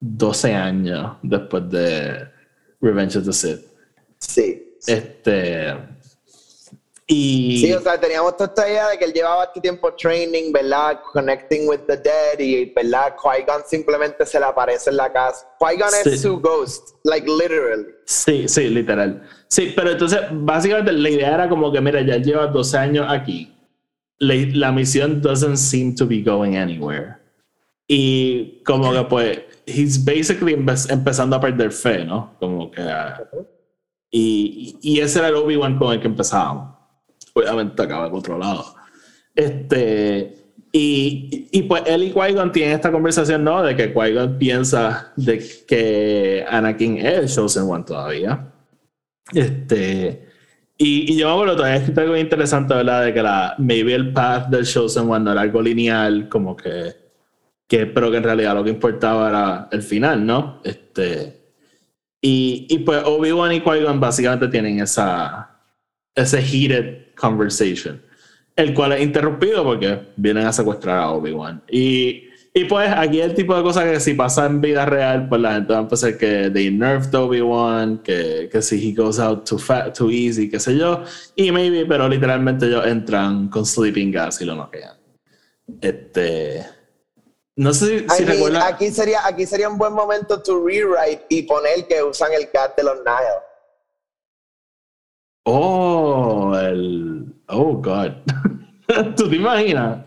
[0.00, 2.28] 12 años después de
[2.80, 3.60] Revenge of the Sith.
[4.18, 4.76] Sí.
[4.86, 5.74] Este.
[7.10, 7.62] Y.
[7.62, 11.00] Sí, o sea, teníamos toda esta idea de que él llevaba este tiempo training, ¿verdad?
[11.14, 13.16] Connecting with the dead y, ¿verdad?
[13.16, 15.46] Qui-Gon simplemente se le aparece en la casa.
[15.58, 16.10] Qui-Gon Sí.
[16.10, 17.86] es su ghost, like literally.
[18.04, 19.22] Sí, sí, literal.
[19.48, 23.54] Sí, pero entonces, básicamente la idea era como que, mira, ya lleva 12 años aquí.
[24.18, 27.16] La, la misión doesn't seem to be going anywhere.
[27.86, 32.34] Y como que, pues, he's basically empe- empezando a perder fe, ¿no?
[32.38, 32.82] Como que.
[32.82, 33.18] ah,
[34.10, 36.76] y, y ese era el Obi-Wan con el que empezábamos.
[37.38, 38.74] Obviamente acaba por otro lado.
[39.34, 40.34] Este.
[40.72, 43.62] Y, y pues él y Qui-Gon tienen esta conversación, ¿no?
[43.62, 48.52] De que Qui-Gon piensa de que Anakin es el Chosen One todavía.
[49.32, 50.26] Este.
[50.76, 53.04] Y, y yo me acuerdo, todavía escrito algo interesante, ¿verdad?
[53.04, 56.94] De que la, maybe el path del Chosen One no era algo lineal, como que,
[57.66, 57.86] que.
[57.86, 60.60] Pero que en realidad lo que importaba era el final, ¿no?
[60.64, 61.38] Este.
[62.20, 65.60] Y, y pues Obi-Wan y Qui-Gon básicamente tienen esa,
[66.14, 68.00] ese heated conversation,
[68.56, 71.62] el cual es interrumpido porque vienen a secuestrar a Obi-Wan.
[71.70, 75.40] Y, y pues aquí el tipo de cosas que si pasa en vida real, pues
[75.40, 79.48] la gente va a empezar que they nerfed Obi-Wan, que, que si he goes out
[79.48, 81.02] too, fat, too easy, qué sé yo,
[81.36, 84.96] y maybe, pero literalmente ellos entran con sleeping gas y lo noquean.
[85.80, 86.64] Este...
[87.56, 91.42] No sé si, si mean, aquí, sería, aquí sería un buen momento to rewrite y
[91.42, 93.42] poner que usan el cat de los Nile.
[95.50, 97.07] Oh, el.
[97.48, 98.12] Oh, God.
[99.16, 100.04] ¿Tú te imaginas?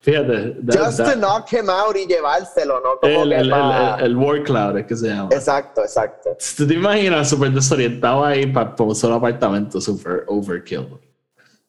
[0.00, 0.56] Fíjate.
[0.70, 2.98] Just to knock him out y llevárselo, ¿no?
[3.00, 5.30] Como el, que el, el, el War Cloud es que se llama.
[5.32, 6.36] Exacto, exacto.
[6.56, 10.88] ¿Tú te imaginas súper desorientado ahí para un solo apartamento, super overkill?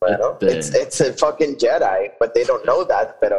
[0.02, 3.38] Bueno, Este- it's, it's a fucking Jedi, but they don't know that, pero...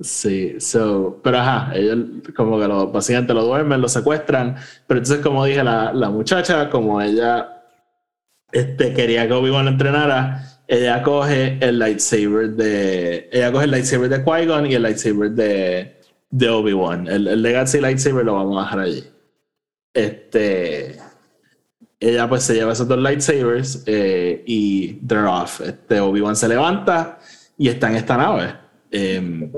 [0.00, 1.98] Sí, so, pero ajá, ellos
[2.34, 4.56] como que lo, básicamente lo duermen, lo secuestran,
[4.88, 7.62] pero entonces como dije, la, la muchacha, como ella
[8.50, 10.42] este, quería que Obi-Wan entrenara,
[10.72, 16.00] ella coge el lightsaber de, ella coge el lightsaber de Qui-Gon y el lightsaber de,
[16.30, 17.08] de Obi-Wan.
[17.08, 19.04] El, el Legacy lightsaber lo vamos a dejar allí.
[19.92, 20.96] Este,
[22.00, 25.60] ella pues se lleva esos dos lightsabers eh, y they're off.
[25.60, 27.18] Este, Obi-Wan se levanta
[27.58, 28.54] y está en esta nave.
[28.90, 29.52] Em,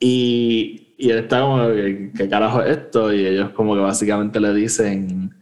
[0.00, 3.12] y, y él está como, ¿qué, qué carajo es esto?
[3.12, 5.32] Y ellos como que básicamente le dicen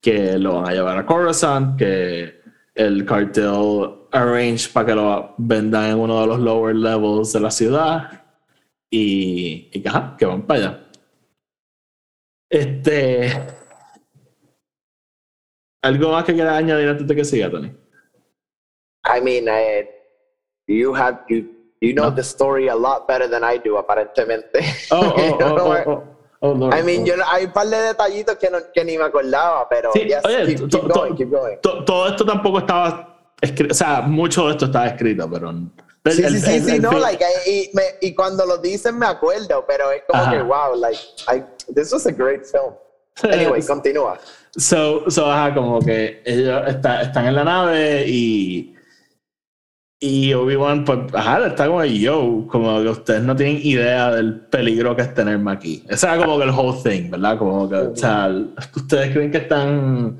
[0.00, 2.40] que lo van a llevar a Coruscant, que
[2.74, 7.50] el cartel arrange para que lo vendan en uno de los lower levels de la
[7.50, 8.22] ciudad
[8.90, 10.86] y, y que, ajá, que van para allá.
[12.50, 13.32] Este...
[15.84, 17.72] ¿Algo más que quieras añadir antes de que siga, Tony?
[19.04, 19.88] I mean, I,
[20.68, 21.44] you have you
[21.80, 22.14] you know No.
[22.14, 24.60] the story a lot better than I do, aparentemente.
[24.92, 26.04] Oh, oh, oh, oh, oh,
[26.40, 26.74] oh, Lord.
[26.74, 29.68] I mean, yo no- hay un par de detallitos que, no, que ni me acordaba,
[29.68, 31.56] pero Sí, yes, oye, keep, going, keep going.
[31.62, 33.11] To- todo esto tampoco estaba
[33.70, 35.50] o sea, mucho de esto estaba escrito, pero...
[35.50, 35.68] el-
[36.04, 39.06] Sí, sí, sí, el- sí, el no, like, y, me- y cuando lo dicen me
[39.06, 40.32] acuerdo, pero es como Ajá.
[40.32, 40.98] que, wow, like,
[41.32, 42.74] I, this was a great film.
[43.32, 44.18] Anyway, continúa.
[44.56, 48.74] So, so, ajá, como que ellos está- están en la nave y.
[50.00, 54.96] Y Obi-Wan, pues, ajá, está como yo, como que ustedes no tienen idea del peligro
[54.96, 55.84] que es tenerme aquí.
[55.88, 57.38] Ese era como que el whole thing, ¿verdad?
[57.38, 58.28] Como que, o sea,
[58.74, 60.18] ustedes creen que están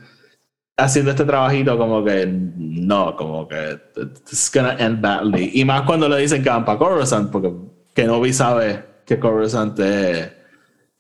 [0.77, 5.51] haciendo este trabajito como que no, como que it's gonna end badly.
[5.55, 7.53] Y más cuando le dicen que van para Coruscant, porque
[7.95, 10.33] Kenobi sabe que Coruscant es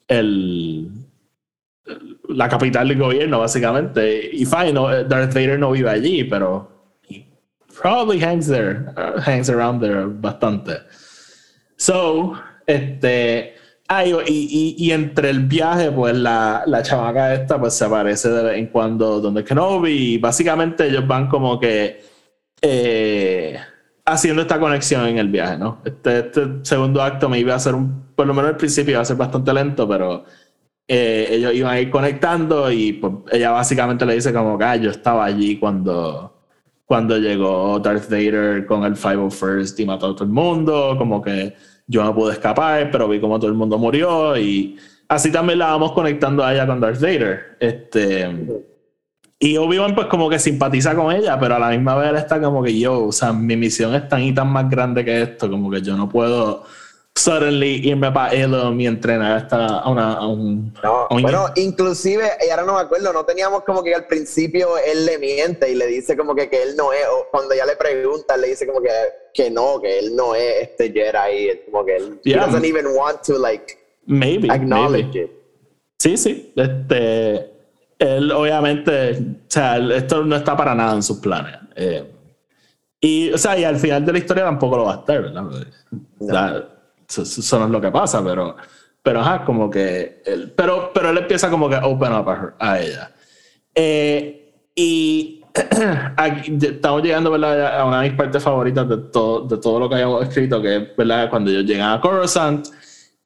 [0.08, 0.90] el,
[2.28, 4.30] la capital del gobierno, básicamente.
[4.32, 6.68] Y fine, no, Darth Vader no vive allí, pero
[7.08, 7.26] he
[7.80, 10.80] probably hangs there, uh, hangs around there bastante.
[11.76, 12.34] So,
[12.66, 13.61] este.
[13.96, 18.28] Ah, y, y- y entre el viaje, pues la, la chamaca esta, pues se aparece
[18.30, 20.14] de vez en cuando donde Kenobi.
[20.14, 22.00] Y básicamente ellos van como que
[22.60, 23.56] eh,
[24.04, 25.80] haciendo esta conexión en el viaje, ¿no?
[25.84, 29.00] Este, este segundo acto me iba a ser un, por lo menos al principio iba
[29.02, 30.24] a ser bastante lento, pero
[30.88, 34.76] eh, ellos iban a ir conectando y pues ella básicamente le dice como que "Ah,
[34.76, 36.34] yo estaba allí cuando,
[36.84, 41.54] cuando llegó Darth Vader con el 501st y mató a todo el mundo, como que
[41.92, 44.78] yo no pude escapar, pero vi como todo el mundo murió y
[45.08, 47.56] así también la vamos conectando a ella con Darth Vader.
[47.60, 48.28] Este,
[49.38, 52.40] y Obi-Wan pues como que simpatiza con ella, pero a la misma vez él está
[52.40, 55.50] como que yo, o sea, mi misión es tan y tan más grande que esto,
[55.50, 56.64] como que yo no puedo
[57.14, 60.72] suddenly irme para y entrenar hasta a, una, a un...
[60.82, 64.06] No, a un- bueno, inclusive, y ahora no me acuerdo, no teníamos como que al
[64.06, 67.52] principio él le miente y le dice como que, que él no es, o cuando
[67.54, 68.88] ella le pregunta, le dice como que,
[69.34, 72.38] que no, que él no es este Jedi, como que él Yeah.
[72.38, 75.24] he doesn't even want to like maybe, acknowledge maybe.
[75.24, 75.30] it.
[75.98, 76.52] Sí, sí.
[76.56, 77.50] Este,
[77.98, 81.56] él obviamente, o sea, esto no está para nada en sus planes.
[81.76, 82.04] Eh,
[83.00, 85.44] y, o sea, y al final de la historia tampoco lo va a estar, ¿verdad?
[86.18, 86.68] O sea,
[87.20, 88.56] eso, eso no es lo que pasa, pero,
[89.02, 92.54] pero ajá, como que, él, pero, pero él empieza como que open up a, her-
[92.58, 93.10] a ella.
[93.74, 95.42] Eh, y
[96.16, 97.80] aquí estamos llegando ¿verdad?
[97.80, 100.76] a una de mis partes favoritas de todo, de todo lo que hayamos escrito, que
[100.76, 101.28] es ¿verdad?
[101.30, 102.66] cuando ellos llegan a Coruscant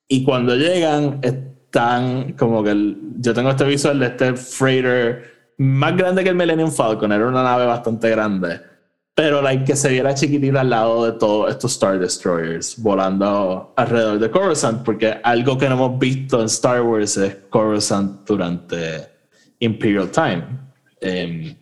[0.09, 5.97] y cuando llegan están como que el- yo tengo este visual de este freighter más
[5.97, 8.61] grande que el Millennium Falcon, era una nave bastante grande,
[9.17, 14.19] pero like, que se viera chiquitita al lado de todos estos Star Destroyers volando alrededor
[14.19, 19.09] de Coruscant, porque algo que no hemos visto en Star Wars es Coruscant durante
[19.61, 20.45] Imperial Time.
[21.01, 21.57] Em,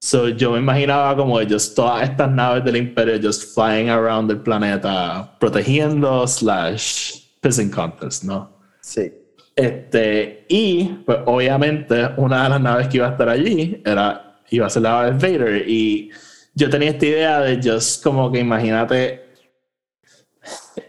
[0.00, 4.40] so yo me imaginaba como ellos, todas estas naves del Imperio just flying around el
[4.40, 8.50] planeta, protegiendo slash pissing contest, ¿no?
[8.80, 9.12] Sí.
[9.54, 14.66] Este, y pues obviamente una de las naves que iba a estar allí era, iba
[14.66, 15.68] a ser la nave de Vader.
[15.68, 16.10] Y
[16.54, 19.24] yo tenía esta idea de just como que imagínate.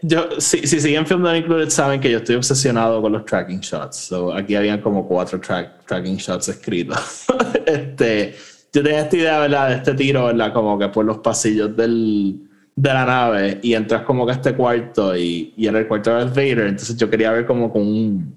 [0.00, 3.60] Yo, si, si siguen Film Not Included, saben que yo estoy obsesionado con los tracking
[3.60, 3.96] shots.
[3.96, 7.26] So, aquí habían como cuatro track, tracking shots escritos.
[7.66, 8.34] este,
[8.72, 9.68] yo tenía esta idea, ¿verdad?
[9.68, 10.52] De este tiro, ¿verdad?
[10.52, 14.54] Como que por los pasillos del, de la nave y entras como que a este
[14.54, 16.66] cuarto y, y era el cuarto de Vader.
[16.68, 18.34] Entonces yo quería ver como con un,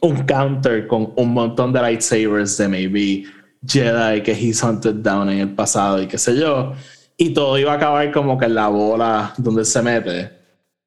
[0.00, 3.24] un counter con un montón de lightsabers de maybe
[3.66, 6.72] Jedi que he's hunted down en el pasado y qué sé yo.
[7.16, 10.30] Y todo iba a acabar como que en la bola donde se mete,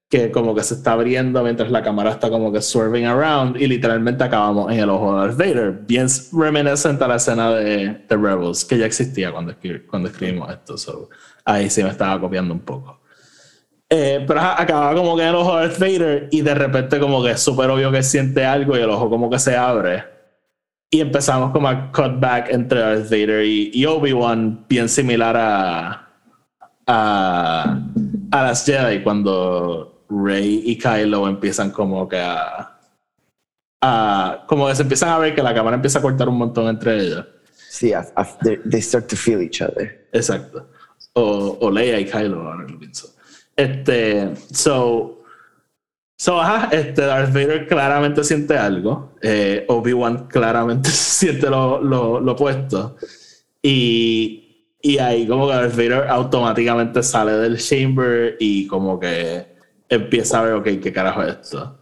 [0.10, 3.68] que como que se está abriendo mientras la cámara está como que swerving around y
[3.68, 5.72] literalmente acabamos en el ojo de Darth Vader.
[5.88, 9.56] Bien reminiscente a la escena de The Rebels, que ya existía cuando,
[9.88, 10.78] cuando escribimos esto.
[10.78, 11.10] So,
[11.46, 13.00] ahí sí me estaba copiando un poco.
[13.92, 17.24] Eh, pero acababa como que en el ojo de Darth Vader y de repente como
[17.24, 20.19] que es súper obvio que siente algo y el ojo como que se abre.
[20.92, 26.10] Y empezamos como a cut back entre Darth Vader y, Obi-Wan, bien similar a,
[26.88, 27.80] a,
[28.32, 32.80] a las Jedi cuando Rey y Kylo empiezan como que a,
[33.82, 36.68] a, como que se empiezan a ver que la cámara empieza a cortar un montón
[36.68, 37.26] entre ellos.
[37.70, 37.94] Sí,
[38.72, 40.08] they start to feel each other.
[40.12, 40.70] Exacto.
[41.14, 43.16] O, o Leia y Kylo, ahora lo pienso.
[43.56, 45.19] Este, so,
[46.20, 49.16] so ajá, este, Darth Vader claramente siente algo.
[49.22, 52.98] Eh, Obi-Wan claramente siente lo, lo, lo, opuesto.
[53.62, 59.48] Y, y ahí como que Darth Vader automáticamente sale del chamber y como que
[59.88, 61.80] empieza a ver, ok, ¿qué carajo es esto?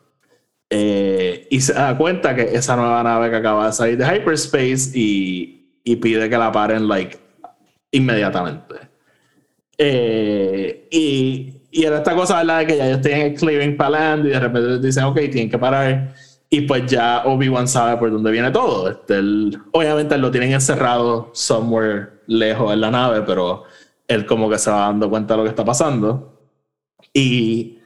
[0.69, 4.91] Eh, y se da cuenta que esa nueva nave que acaba de salir de hyperspace
[4.93, 7.17] y, y pide que la paren, like,
[7.91, 8.75] inmediatamente.
[9.77, 12.65] Eh, y y era esta cosa, ¿verdad?
[12.65, 15.59] Que ya ellos tienen el clearing para land y de repente dicen, ok, tienen que
[15.59, 16.11] parar.
[16.49, 18.89] Y pues ya Obi-Wan sabe por dónde viene todo.
[18.89, 19.19] Este,
[19.71, 23.65] obviamente lo tienen encerrado somewhere lejos en la nave, pero
[24.07, 26.49] él como que se va dando cuenta de lo que está pasando.
[27.13, 27.77] Y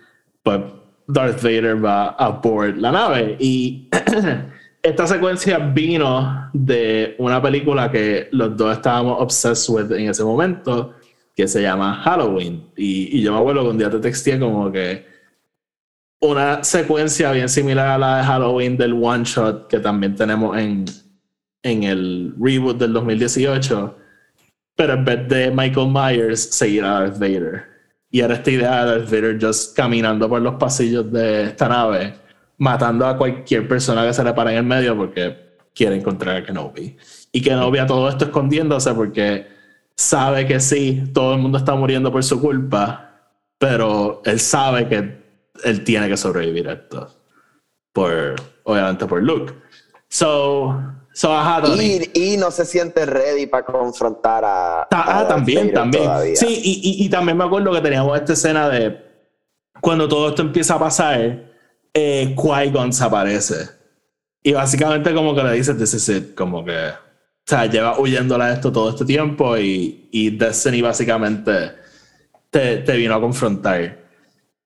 [0.41, 0.61] pues
[1.07, 3.35] Darth Vader va a board la nave.
[3.41, 3.89] Y
[4.81, 10.93] esta secuencia vino de una película que los dos estábamos obsessed with en ese momento
[11.35, 12.71] que se llama Halloween.
[12.75, 15.05] Y, yo me acuerdo que un día te texté como que
[16.21, 20.85] una secuencia bien similar a la de Halloween del one shot que también tenemos en,
[21.63, 23.97] en el reboot del 2018,
[24.75, 27.65] pero en vez de Michael Myers, seguir a Darth Vader.
[28.11, 32.13] Y era esta idea de Darth Vader just caminando por los pasillos de esta nave,
[32.57, 36.43] matando a cualquier persona que se le para en el medio porque quiere encontrar a
[36.43, 36.97] Kenobi.
[37.31, 39.47] Y Kenobi a todo esto escondiéndose porque
[40.01, 43.11] sabe que sí, todo el mundo está muriendo por su culpa,
[43.57, 45.21] pero él sabe que
[45.63, 47.07] él tiene que sobrevivir a esto.
[47.93, 49.53] Por, obviamente por Luke.
[50.09, 50.81] So,
[51.13, 54.87] so ajá, y, y, no se siente ready para confrontar a.
[54.91, 56.35] Ah, también, también.
[56.35, 59.05] Sí, y, y, también me acuerdo que teníamos esta escena de
[59.79, 61.51] cuando todo esto empieza a pasar,
[61.93, 63.69] eh, Qui-Gon se aparece.
[64.43, 66.91] Y básicamente, como que le dice, This is it, como que
[67.45, 71.71] sea, lleva huyéndola de esto todo este tiempo y, y Destiny básicamente
[72.49, 73.99] te, te, vino a confrontar.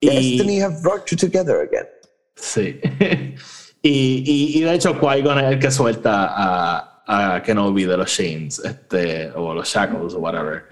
[0.01, 1.87] Destiny have brought you together again.
[2.35, 2.79] Sí.
[3.81, 8.13] y, y, y, de hecho, Qui-Gon es el que suelta a, a Kenobi de los
[8.13, 10.65] Chains, este, o los Shackles, o whatever.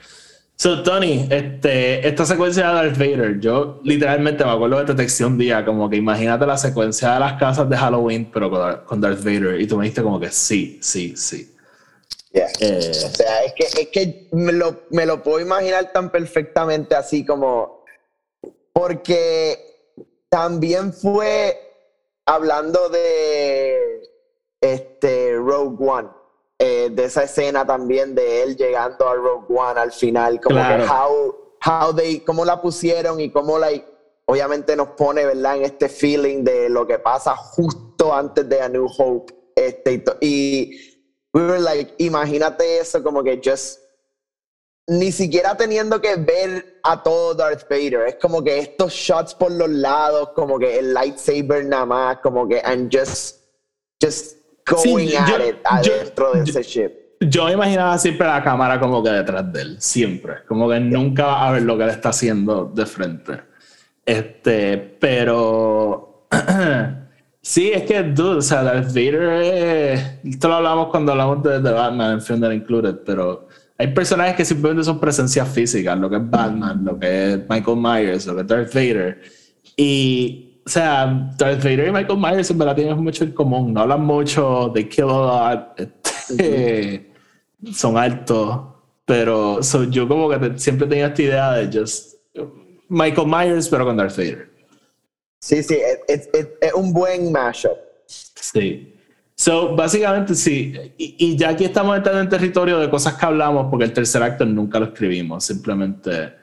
[0.56, 5.38] So, Tony, este, esta secuencia de Darth Vader, yo literalmente me acuerdo de detección un
[5.40, 9.24] día, como que imagínate la secuencia de las casas de Halloween, pero con, con Darth
[9.24, 11.53] Vader, y tú me dijiste como que sí, sí, sí.
[12.34, 16.96] Eh, o sea, es que, es que me, lo, me lo puedo imaginar tan perfectamente
[16.96, 17.84] así como.
[18.74, 19.92] Porque
[20.30, 21.60] también fue
[22.26, 24.02] hablando de
[24.62, 26.10] este Rogue One.
[26.60, 30.86] Eh, de esa escena también de él llegando a Rogue One al final, como que
[30.86, 33.70] how, how they, cómo la pusieron y cómo la,
[34.26, 35.58] obviamente nos pone, ¿verdad?
[35.58, 39.34] En este feeling de lo que pasa justo antes de A New Hope.
[39.56, 40.93] Este, y
[41.34, 43.80] we were like, imagínate eso como que just
[44.88, 48.08] ni siquiera teniendo que ver a todo Darth Vader.
[48.08, 52.48] Es como que estos shots por los lados, como que el lightsaber nada más, como
[52.48, 53.38] que and just,
[54.02, 56.92] just going at it adentro de ese ship.
[57.22, 60.44] Yo me imaginaba siempre la cámara como que detrás de él, siempre.
[60.46, 63.40] Como que nunca va a ver lo que él está haciendo de frente.
[64.06, 66.28] Este, pero
[67.46, 72.14] Sí, es que, dude, o sea, Darth Vader Esto lo hablamos cuando hablamos de, Batman
[72.14, 76.86] en Film Included, pero hay personajes que simplemente son presencias físicas, lo que es Batman,
[76.86, 79.22] lo que es Michael Myers, lo que es Darth Vader.
[79.76, 83.74] Y, o sea, Darth Vader y Michael Myers en verdad tienen mucho en común.
[83.74, 87.12] No hablan mucho, de kill a lot, este,
[87.74, 88.62] son altos,
[89.04, 92.14] pero yo como que siempre tenía esta idea de just
[92.88, 94.53] Michael Myers, pero con Darth Vader.
[95.44, 95.78] Sí, sí,
[96.08, 96.30] es,
[96.74, 97.76] un buen mashup.
[98.06, 98.96] Sí.
[99.36, 100.74] So, básicamente sí.
[100.98, 104.46] Y, ya aquí estamos entrando en territorio de cosas que hablamos, porque el tercer acto
[104.46, 106.34] nunca lo escribimos, simplemente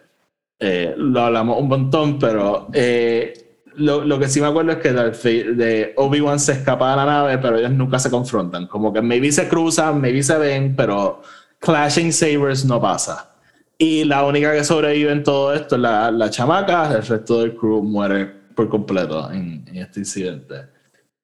[0.59, 4.93] eh, lo hablamos un montón, pero eh, lo, lo, que sí me acuerdo es que
[4.93, 8.67] de Obi-Wan se escapa de la nave, pero ellos nunca se confrontan.
[8.67, 11.23] Como que maybe se cruzan, maybe se ven, pero
[11.59, 13.31] clashing sabers no pasa.
[13.79, 17.57] Y la única que sobrevive en todo esto es la, la chamaca, el resto del
[17.57, 20.67] crew muere por completo en, en este incidente.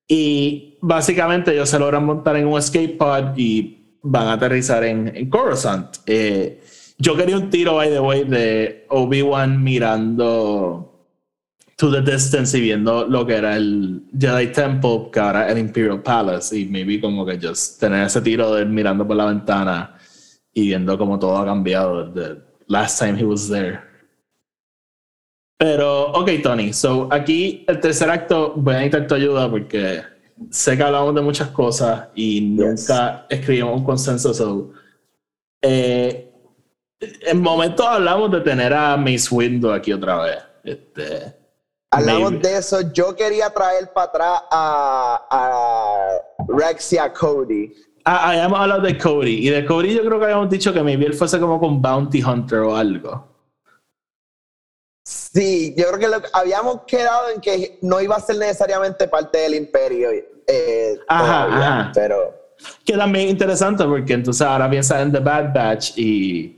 [0.08, 5.14] Y básicamente ellos se logran montar en un escape pod y van a aterrizar en,
[5.14, 5.96] en Coruscant.
[6.06, 6.62] Eh,
[6.96, 10.92] yo quería un tiro, by the way, de Obi-Wan mirando
[11.76, 16.02] to the distance y viendo lo que era el Jedi Temple, que ahora el Imperial
[16.02, 19.94] Palace, y maybe como que just tener ese tiro de él mirando por la ventana
[20.54, 23.80] y viendo cómo todo ha cambiado desde last time he was there.
[25.58, 30.02] Pero, ok, Tony, so aquí el tercer acto voy a necesitar tu ayuda porque
[30.50, 34.34] sé que hablamos de muchas cosas y nunca escribimos un consenso.
[34.34, 34.72] So,
[35.62, 36.30] eh,
[37.00, 40.38] en momentos hablamos de tener a Mace Windu aquí otra vez.
[40.62, 41.34] Este,
[41.90, 42.92] hablamos de eso.
[42.92, 47.72] Yo quería traer para atrás a, a Rexia Cody.
[48.04, 49.46] Ah, habíamos hablado de Cody.
[49.46, 52.22] Y de Cody yo creo que habíamos dicho que maybe él fuese como con Bounty
[52.22, 53.35] Hunter o algo.
[55.36, 59.36] Sí, yo creo que lo, habíamos quedado en que no iba a ser necesariamente parte
[59.36, 60.08] del imperio.
[60.46, 61.92] Eh, ajá, ajá.
[61.94, 62.54] Pero.
[62.86, 66.56] Que también interesante porque entonces ahora piensa en The Bad Batch y,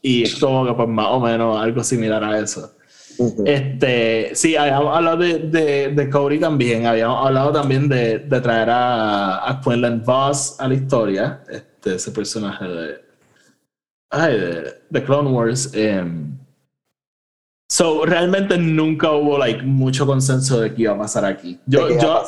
[0.00, 2.72] y es como que pues más o menos algo similar a eso.
[3.44, 8.70] Este, sí, habíamos hablado de, de, de, Cody también, habíamos hablado también de, de traer
[8.70, 13.00] a, a Quinlan Voss a la historia, este, ese personaje de,
[14.10, 15.72] ay, de, de Clone Wars.
[15.74, 16.04] Eh,
[17.70, 21.60] So, realmente nunca hubo like, mucho consenso de qué iba a pasar aquí.
[21.66, 22.22] Yo, yo,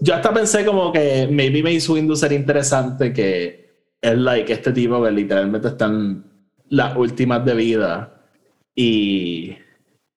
[0.00, 3.62] yo hasta pensé como que maybe Mace Windu sería interesante que
[4.00, 6.24] es like este tipo que literalmente están
[6.70, 8.12] las últimas de vida
[8.74, 9.56] y,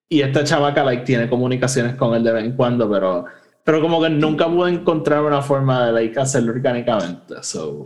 [0.10, 3.26] y esta chavaca like, tiene comunicaciones con él de vez en cuando, pero,
[3.64, 7.36] pero como que nunca pude encontrar una forma de like, hacerlo orgánicamente.
[7.44, 7.86] So,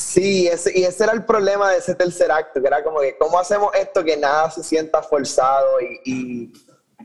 [0.00, 3.18] Sí, ese, y ese era el problema de ese tercer acto, que era como que,
[3.18, 6.52] ¿cómo hacemos esto que nada se sienta forzado y, y,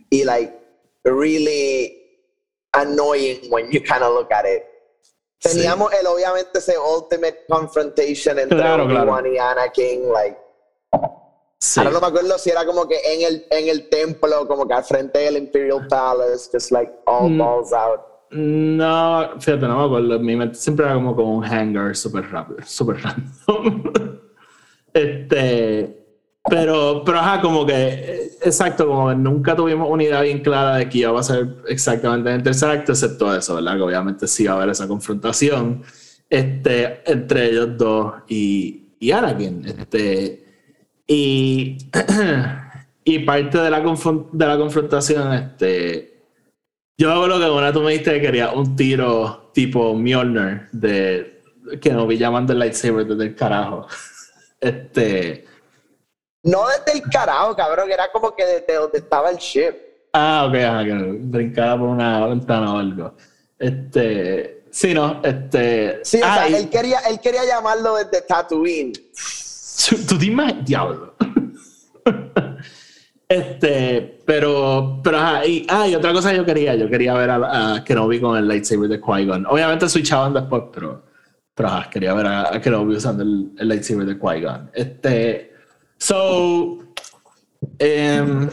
[0.09, 0.57] y like,
[1.03, 2.23] really
[2.71, 4.63] annoying when you kind of look at it?
[5.39, 10.39] Teníamos el, obviamente, ese ultimate confrontation entre claro, Obi-Wan y Anakin, like,
[11.59, 11.81] sí.
[11.81, 14.73] ahora no me acuerdo si era como que en el, en el templo, como que
[14.73, 17.37] al frente del Imperial Palace, just like all mm.
[17.37, 18.14] balls out.
[18.31, 20.19] No, fíjate, no me acuerdo.
[20.19, 23.83] Mi mente siempre era como como un hangar súper rápido, súper random.
[24.93, 26.01] este.
[26.47, 30.87] Pero, pero ajá, como que, exacto, como que nunca tuvimos una idea bien clara de
[30.87, 33.77] que iba a ser exactamente en el tercer acto, excepto eso, ¿verdad?
[33.77, 35.81] Que obviamente sí va a haber esa confrontación
[36.29, 39.65] este, entre ellos dos y, y Anakin.
[39.65, 40.45] Este,
[41.07, 41.77] y,
[43.03, 46.14] y parte de la, de la confrontación, este
[46.97, 51.41] yo hago lo que una tú me dijiste que quería un tiro tipo Mjolnir de
[51.81, 53.87] que no vi llamando el lightsaber desde el carajo.
[54.61, 55.45] Este.
[56.41, 59.75] No desde el carajo, cabrón, que era como que desde donde estaba el ship.
[60.13, 63.15] Ah, ok, ajá, que brincaba por una ventana o algo.
[63.59, 64.63] Este.
[64.71, 65.99] Sí, no, este.
[66.03, 68.93] Sí, o sea, él, quería, él quería llamarlo desde Tatooine.
[70.07, 70.61] ¿Tú dime?
[70.63, 71.13] Diablo.
[73.27, 77.31] Este, pero, pero ajá, y, ah, y otra cosa que yo quería, yo quería ver
[77.31, 79.47] a, Kenobi con el lightsaber de Qui-Gon.
[79.49, 81.03] Obviamente switchaban después, pero,
[81.55, 84.69] pero ajá, quería ver a, Kenobi usando el, el, lightsaber de Qui-Gon.
[84.73, 85.53] Este,
[85.97, 86.77] so,
[87.79, 88.49] um,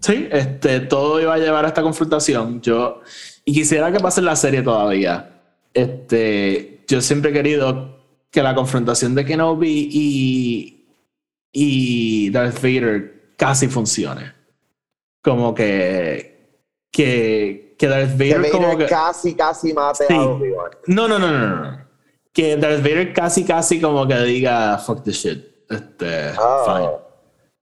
[0.00, 2.60] sí, este, todo iba a llevar a esta confrontación.
[2.60, 3.00] Yo,
[3.44, 5.40] y quisiera que pase la serie todavía.
[5.72, 7.96] Este, yo siempre he querido
[8.30, 10.86] que la confrontación de Kenobi y,
[11.52, 14.32] y Darth Vader casi funcione.
[15.22, 16.34] Como que.
[16.90, 18.50] Que, que Darth Vader.
[18.50, 20.70] como que, casi, casi mate a Obi-Wan.
[20.86, 21.86] No, no, no, no, no.
[22.32, 25.44] Que Darth Vader casi, casi como que diga fuck the shit.
[25.68, 26.32] Este.
[26.38, 27.06] Oh, fine.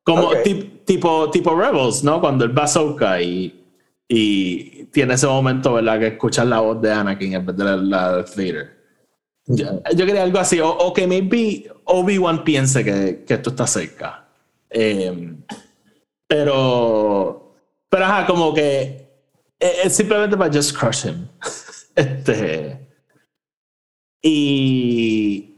[0.04, 0.30] Como
[0.84, 2.20] tipo, tipo Rebels, ¿no?
[2.20, 3.64] Cuando el va y,
[4.06, 5.98] y tiene ese momento, ¿verdad?
[5.98, 8.74] Que escuchar la voz de Anakin en vez de la, la Darth Vader.
[9.46, 13.66] Yo, yo, quería algo así, o, o que maybe Obi-Wan piense que, que esto está
[13.66, 14.26] cerca.
[14.70, 15.36] Eh,
[16.26, 17.54] pero,
[17.88, 19.04] pero ajá, como que
[19.58, 21.28] es simplemente para just crush him.
[21.94, 22.88] este.
[24.22, 25.50] Y.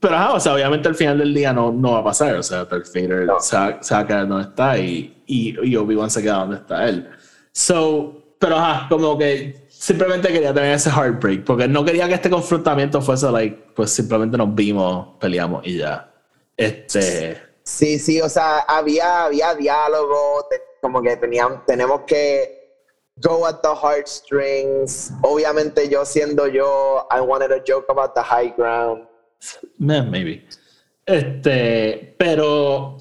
[0.00, 2.36] Pero ajá, o sea, obviamente al final del día no, no va a pasar.
[2.36, 5.76] O sea, Darth Vader se, va, se, va, a quedar donde está y, y, y
[5.76, 7.08] Obi-Wan se queda donde está él.
[7.52, 12.30] So, pero ajá, como que simplemente quería tener ese heartbreak porque no quería que este
[12.30, 16.10] confrontamiento fuese like, pues simplemente nos vimos, peleamos y ya.
[16.56, 17.53] Este.
[17.64, 20.46] Sí, sí, o sea, había, había diálogo,
[20.82, 22.64] como que teníamos, tenemos que
[23.22, 25.12] go at the heartstrings.
[25.22, 29.06] Obviamente yo siendo yo, I wanted to joke about the high ground.
[29.78, 30.46] Maybe.
[31.06, 32.98] Este, pero,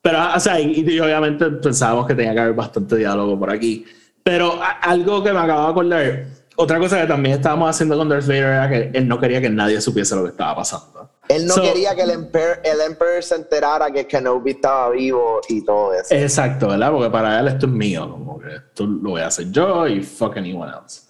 [0.00, 3.84] pero, o sea, y, obviamente pensábamos que tenía que haber bastante diálogo por aquí.
[4.22, 8.26] Pero algo que me acabo de acordar, otra cosa que también estábamos haciendo con Darth
[8.26, 11.10] Vader era que él no quería que nadie supiese lo que estaba pasando.
[11.28, 15.64] Él no quería que el Emperor, el Emperor se enterara que Kenobi estaba vivo y
[15.64, 16.14] todo eso.
[16.14, 16.92] Exacto, ¿verdad?
[16.92, 20.02] Porque para él esto es mío, como que esto lo voy a hacer yo y
[20.02, 21.02] fuck anyone else.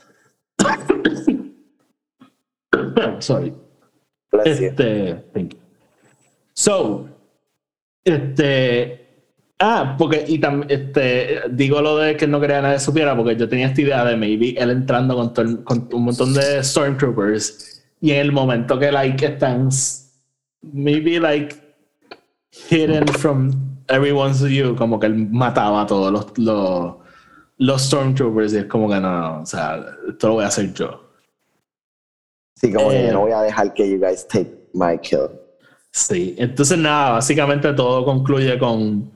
[3.21, 3.55] Sorry.
[4.45, 5.59] este, thank you.
[6.55, 7.09] So,
[8.05, 9.07] este,
[9.59, 13.37] Ah, porque y también este, digo lo de que no quería que nadie supiera, porque
[13.37, 18.11] yo tenía esta idea de maybe él entrando con, con un montón de Stormtroopers y
[18.11, 19.71] en el momento que like están
[20.63, 21.55] maybe like
[22.51, 26.95] hidden from everyone's view, como que él mataba a todos los, los,
[27.59, 30.73] los Stormtroopers y es como que no, no, o sea, esto lo voy a hacer
[30.73, 31.03] yo.
[32.57, 35.29] Sí, como que no eh, voy a dejar que you guys take my kill.
[35.93, 39.11] Sí, entonces nada, básicamente todo concluye con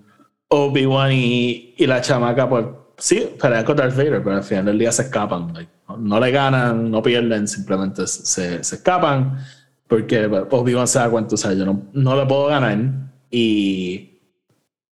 [0.48, 2.66] Obi-Wan y, y, la chamaca, pues
[2.96, 5.52] sí, pelean con Darth Vader, pero al final del día se escapan.
[5.98, 9.38] no le ganan, no pierden, simplemente se, se escapan
[9.90, 12.78] porque pues, Obi-Wan se da cuenta, o sea, yo no, no le puedo ganar
[13.30, 14.20] y,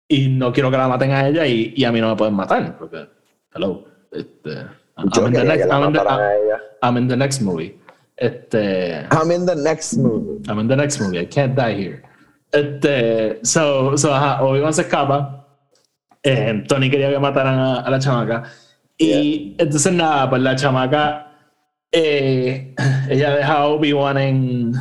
[0.09, 2.35] y no quiero que la maten a ella y, y a mí no me pueden
[2.35, 3.09] matar, porque,
[3.55, 7.79] hello, este, I'm, in the next, I'm, in the, I'm in the next movie.
[8.17, 10.43] Este, I'm in the next movie.
[10.49, 11.21] I'm in the next movie.
[11.21, 12.03] I can't die here.
[12.53, 15.39] Este, so, so Obi-Wan se escapa
[16.23, 18.45] eh, Tony quería que mataran a, la chamaca.
[18.97, 21.28] Y entonces nada, pues la chamaca,
[21.93, 22.75] eh,
[23.11, 24.73] ella deja a Obi-Wan en,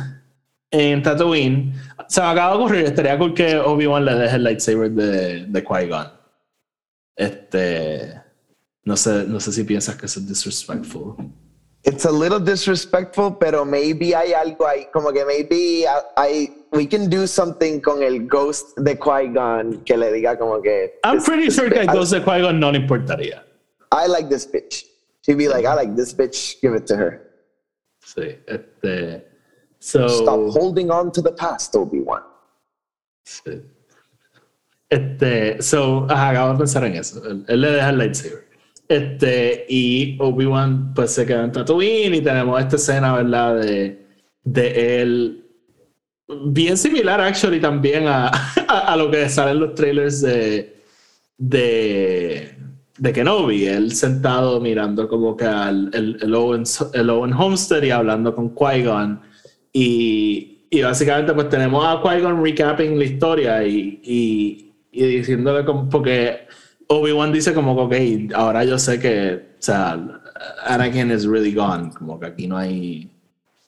[0.70, 1.74] en Tatooine.
[2.08, 5.64] Se me acaba de ocurrir, estaría cool que Obi-Wan le deje el lightsaber de, de
[5.64, 6.12] Qui-Gon.
[7.16, 8.14] Este,
[8.84, 11.16] no sé, no sé si piensas que eso es disrespectful.
[11.84, 15.84] It's a little disrespectful, pero maybe hay algo ahí, como que maybe
[16.16, 20.98] hay, we can do something con el ghost de Qui-Gon que le diga como que.
[21.04, 23.44] I'm pretty sure que el ghost de Qui-Gon no le importaría.
[23.92, 24.84] I like this bitch.
[25.36, 27.20] Be like, I like this bitch, give it to her.
[28.04, 29.24] Sí, este.
[29.78, 32.22] So, Stop holding on to the past, Obi-Wan.
[33.24, 33.62] Sí.
[34.88, 37.22] Este, so, ajá, acabo de pensar en eso.
[37.24, 38.48] Él, él le deja el lightsaber.
[38.88, 43.56] Este, y Obi-Wan pues se queda en Tatooine y tenemos esta escena, ¿verdad?
[43.60, 44.06] De,
[44.44, 45.48] de él
[46.46, 48.28] bien similar actually también a,
[48.68, 50.82] a, lo que salen los trailers de,
[51.36, 52.57] de,
[52.98, 57.90] de Kenobi, él sentado mirando como que al el, el, Owen, el Owen Homestead y
[57.90, 59.20] hablando con Qui-Gon.
[59.72, 65.88] Y, y, básicamente pues tenemos a Qui-Gon recapping la historia y, y, y diciéndole como
[65.88, 66.48] porque
[66.88, 69.98] Obi-Wan dice como que, ok, ahora yo sé que, o sea,
[70.66, 73.10] Anakin is really gone, como que aquí no hay,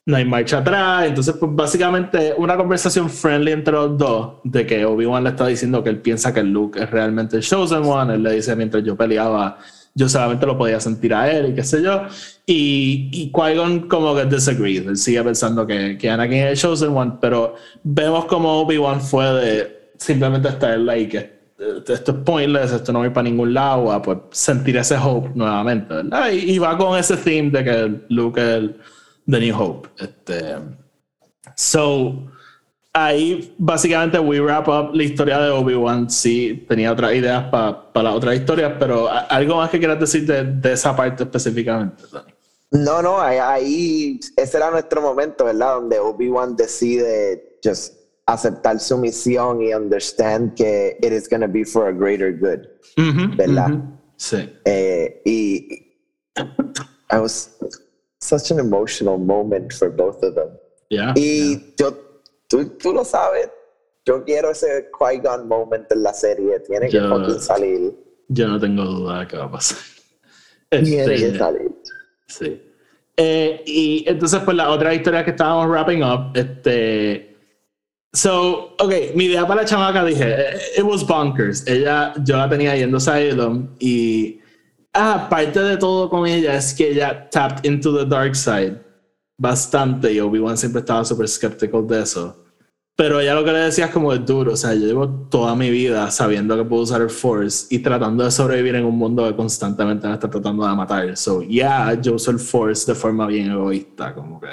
[0.07, 1.07] no hay marcha atrás.
[1.07, 5.83] Entonces, pues básicamente una conversación friendly entre los dos, de que Obi-Wan le está diciendo
[5.83, 8.15] que él piensa que Luke es realmente el Chosen One.
[8.15, 9.59] Él le dice, mientras yo peleaba,
[9.95, 12.03] yo solamente lo podía sentir a él y qué sé yo.
[12.47, 14.87] Y, y Qui-Gon como que disagrees.
[14.87, 19.27] Él sigue pensando que, que Anakin es el Chosen One, pero vemos como Obi-Wan fue
[19.27, 21.41] de simplemente estar ahí que
[21.89, 25.93] esto es pointless, esto no va para ningún lado, a pues sentir ese hope nuevamente,
[25.93, 26.31] ¿verdad?
[26.33, 28.77] Y, va con ese theme de que Luke es el
[29.31, 29.89] The New Hope.
[29.99, 30.57] Este,
[31.57, 32.31] so,
[32.93, 36.11] ahí básicamente we wrap up la historia de Obi-Wan.
[36.11, 40.45] Sí, tenía otras ideas para las otras historias, pero algo más que quieras decir de,
[40.45, 42.05] de esa parte específicamente,
[42.73, 45.75] No, no, ahí ese era nuestro momento, ¿verdad?
[45.75, 47.95] Donde Obi-Wan decide just
[48.27, 52.61] aceptar su misión y understand que it is going to be for a greater good,
[53.37, 53.83] ¿verdad?
[54.17, 54.49] Sí.
[54.65, 55.97] Eh, y
[57.11, 57.59] I was
[58.21, 60.51] such an emotional moment for both of them.
[60.89, 61.97] Yeah, y yo,
[62.49, 63.49] tú, tú, lo sabes,
[64.05, 67.93] yo quiero ese Qui-Gon moment en la serie, tiene que fucking salir.
[68.29, 69.79] Yo no tengo duda de que va a pasar.
[70.71, 71.73] Tiene que este, salir.
[72.29, 72.63] Sí.
[73.17, 77.31] Eh, y entonces, pues la otra historia que estábamos wrapping up, este
[78.13, 80.37] So, ok, mi idea para la chamaca dije,
[80.77, 81.65] it was bonkers.
[81.69, 84.40] Ella, yo la tenía yendo a Salem y,
[84.95, 88.81] ah, parte de todo con ella es que ella tapped into the dark side
[89.39, 92.37] bastante y Obi-Wan siempre estaba súper skeptical de eso.
[92.97, 95.55] Pero ella lo que le decía es como es duro, o sea, yo llevo toda
[95.55, 99.27] mi vida sabiendo que puedo usar el Force y tratando de sobrevivir en un mundo
[99.27, 101.17] que constantemente me está tratando de matar.
[101.17, 104.49] So, yeah, yo uso el Force de forma bien egoísta, como que.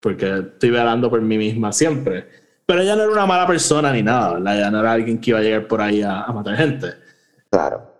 [0.00, 4.02] Porque estoy velando por mí misma siempre pero ella no era una mala persona ni
[4.02, 4.56] nada, ¿verdad?
[4.56, 6.94] Ella no era alguien que iba a llegar por ahí a, matar gente.
[7.48, 7.95] Claro.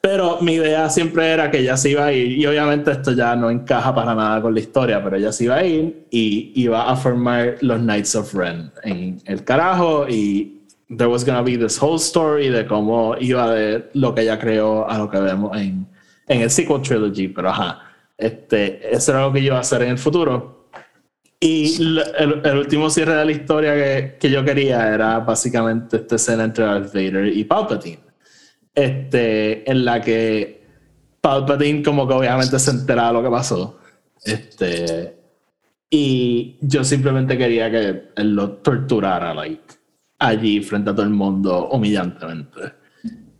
[0.00, 3.34] Pero mi idea siempre era que ella se iba a ir, y obviamente esto ya
[3.34, 6.88] no encaja para nada con la historia, pero ella se iba a ir y iba
[6.88, 11.80] a formar los Knights of Ren en el carajo y there was gonna be this
[11.80, 15.86] whole story de cómo iba de lo que ella creó a lo que vemos en,
[16.28, 17.82] en el sequel trilogy, pero ajá,
[18.16, 20.68] este, eso era lo que iba a hacer en el futuro.
[21.40, 26.16] Y el, el, último cierre de la historia que, que, yo quería era básicamente esta
[26.16, 28.07] escena entre Darth Vader y Palpatine.
[28.78, 30.62] Este, en la que
[31.20, 33.80] Palpatine como que obviamente se enteraba de lo que pasó.
[34.24, 35.16] Este,
[35.90, 39.74] y yo simplemente quería que él lo torturara, like,
[40.20, 42.60] allí frente a todo el mundo, humillantemente.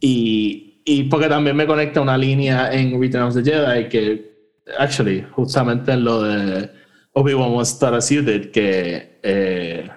[0.01, 4.33] Y, y porque también me conecta una línea en Return of the Jedi que,
[4.77, 6.69] actually, justamente en lo de
[7.13, 9.89] Obi-Wan was thought as you did, que eh,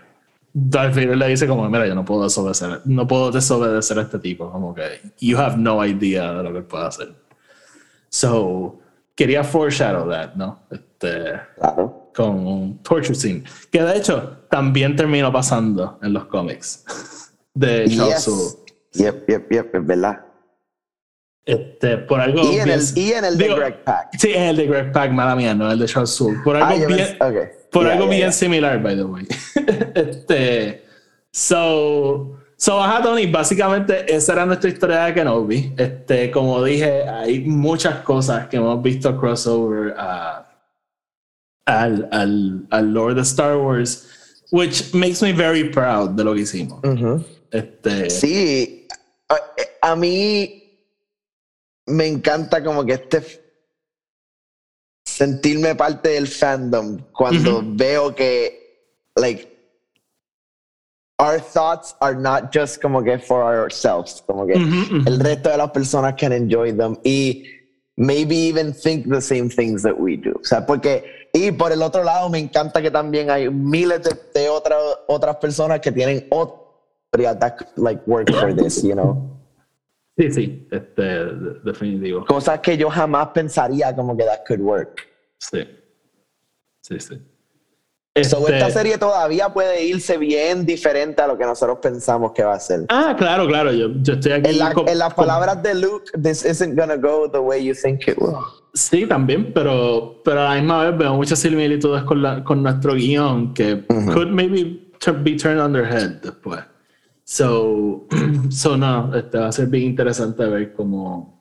[0.54, 4.20] Darth Vader le dice como, mira, yo no puedo desobedecer, no puedo desobedecer a este
[4.20, 7.16] tipo, como que, you have no idea de lo que puede hacer.
[8.10, 8.80] So,
[9.16, 10.60] quería foreshadow that, ¿no?
[10.70, 12.10] Este, claro.
[12.14, 16.84] Con un torture scene, que de hecho también terminó pasando en los cómics
[17.54, 18.58] de Charles yes.
[18.94, 20.26] Yep, yep, yep, es verdad.
[21.46, 24.10] Este, por algo y en el, y en el de Greg Pack.
[24.18, 26.40] Sí, en el de Greg Pack, mala mía, no el de Charles Soule.
[26.44, 27.61] Por algo ah, bien, okay.
[27.72, 28.32] Por yeah, algo yeah, bien yeah.
[28.32, 29.26] similar, by the way.
[29.96, 30.84] este,
[31.32, 35.74] so, so, ajá, Tony, básicamente esa era nuestra historia de Kenobi.
[35.78, 40.44] Este, como dije, hay muchas cosas que hemos visto crossover uh,
[41.66, 46.42] al, al, al Lord of Star Wars, which makes me very proud de lo que
[46.42, 46.80] hicimos.
[46.84, 47.26] Uh -huh.
[47.52, 48.88] este, sí,
[49.30, 50.62] a, a mí
[51.88, 53.41] me encanta como que este
[55.22, 57.78] sentirme parte del fandom cuando uh -huh.
[57.78, 58.34] veo que
[59.18, 59.48] like
[61.20, 65.50] our thoughts are not just como que for ourselves como que uh -huh, el resto
[65.50, 67.46] de las personas can enjoy them y
[67.98, 71.04] maybe even think the same things that we do o sea porque
[71.34, 75.36] y por el otro lado me encanta que también hay miles de, de otras otras
[75.36, 79.30] personas que tienen otra that like work for this you know
[80.18, 81.04] Sí, sí, este,
[81.64, 82.26] definitivo.
[82.26, 85.11] Cosas que yo jamás pensaría como que that could work.
[85.42, 85.68] Sí.
[86.82, 87.22] Sí, sí.
[88.14, 88.30] Este...
[88.30, 92.56] So, esta serie todavía puede irse bien diferente a lo que nosotros pensamos que va
[92.56, 92.86] a ser.
[92.90, 93.72] Ah, claro, claro.
[93.72, 94.50] Yo, yo estoy aquí.
[94.50, 97.74] En, la, con, en las palabras de Luke, this isn't gonna go the way you
[97.74, 98.36] think it will.
[98.74, 102.94] Sí, también, pero, pero a la misma vez veo muchas similitudes con, la, con nuestro
[102.94, 104.14] guion que uh -huh.
[104.14, 104.92] could maybe
[105.24, 106.62] be turned on their head después.
[107.24, 108.08] So,
[108.50, 111.41] so no, este va a ser bien interesante ver cómo.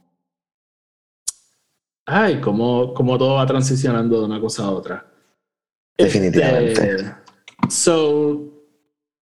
[2.13, 5.07] Ay, cómo, cómo todo va transicionando de una cosa a otra.
[5.97, 6.71] Definitivamente.
[6.71, 7.15] Este,
[7.69, 8.51] so,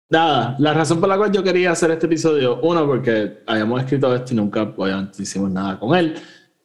[0.10, 4.16] nada, la razón por la cual yo quería hacer este episodio, uno, porque habíamos escrito
[4.16, 6.16] esto y nunca, obviamente, hicimos nada con él,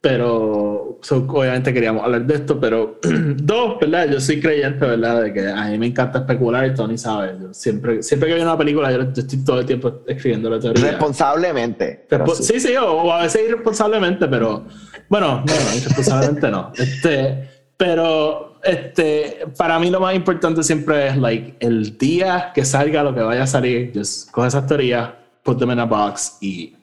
[0.07, 4.09] pero so, obviamente queríamos hablar de esto, pero dos, ¿verdad?
[4.09, 5.23] Yo soy creyente, ¿verdad?
[5.23, 8.45] De que a mí me encanta especular y Tony sabe, yo siempre, siempre que veo
[8.45, 10.93] una película yo, yo, estoy todo el tiempo escribiendo la teoría.
[10.93, 12.07] Responsablemente.
[12.09, 12.45] Respo sí.
[12.45, 14.65] sí, sí, o, o, a veces irresponsablemente, pero
[15.09, 16.71] bueno, no, no irresponsablemente no.
[16.77, 23.03] Este, pero este, para mí lo más importante siempre es like, el día que salga
[23.03, 25.11] lo que vaya a salir, just coge esas teorías,
[25.43, 26.76] put them in a box y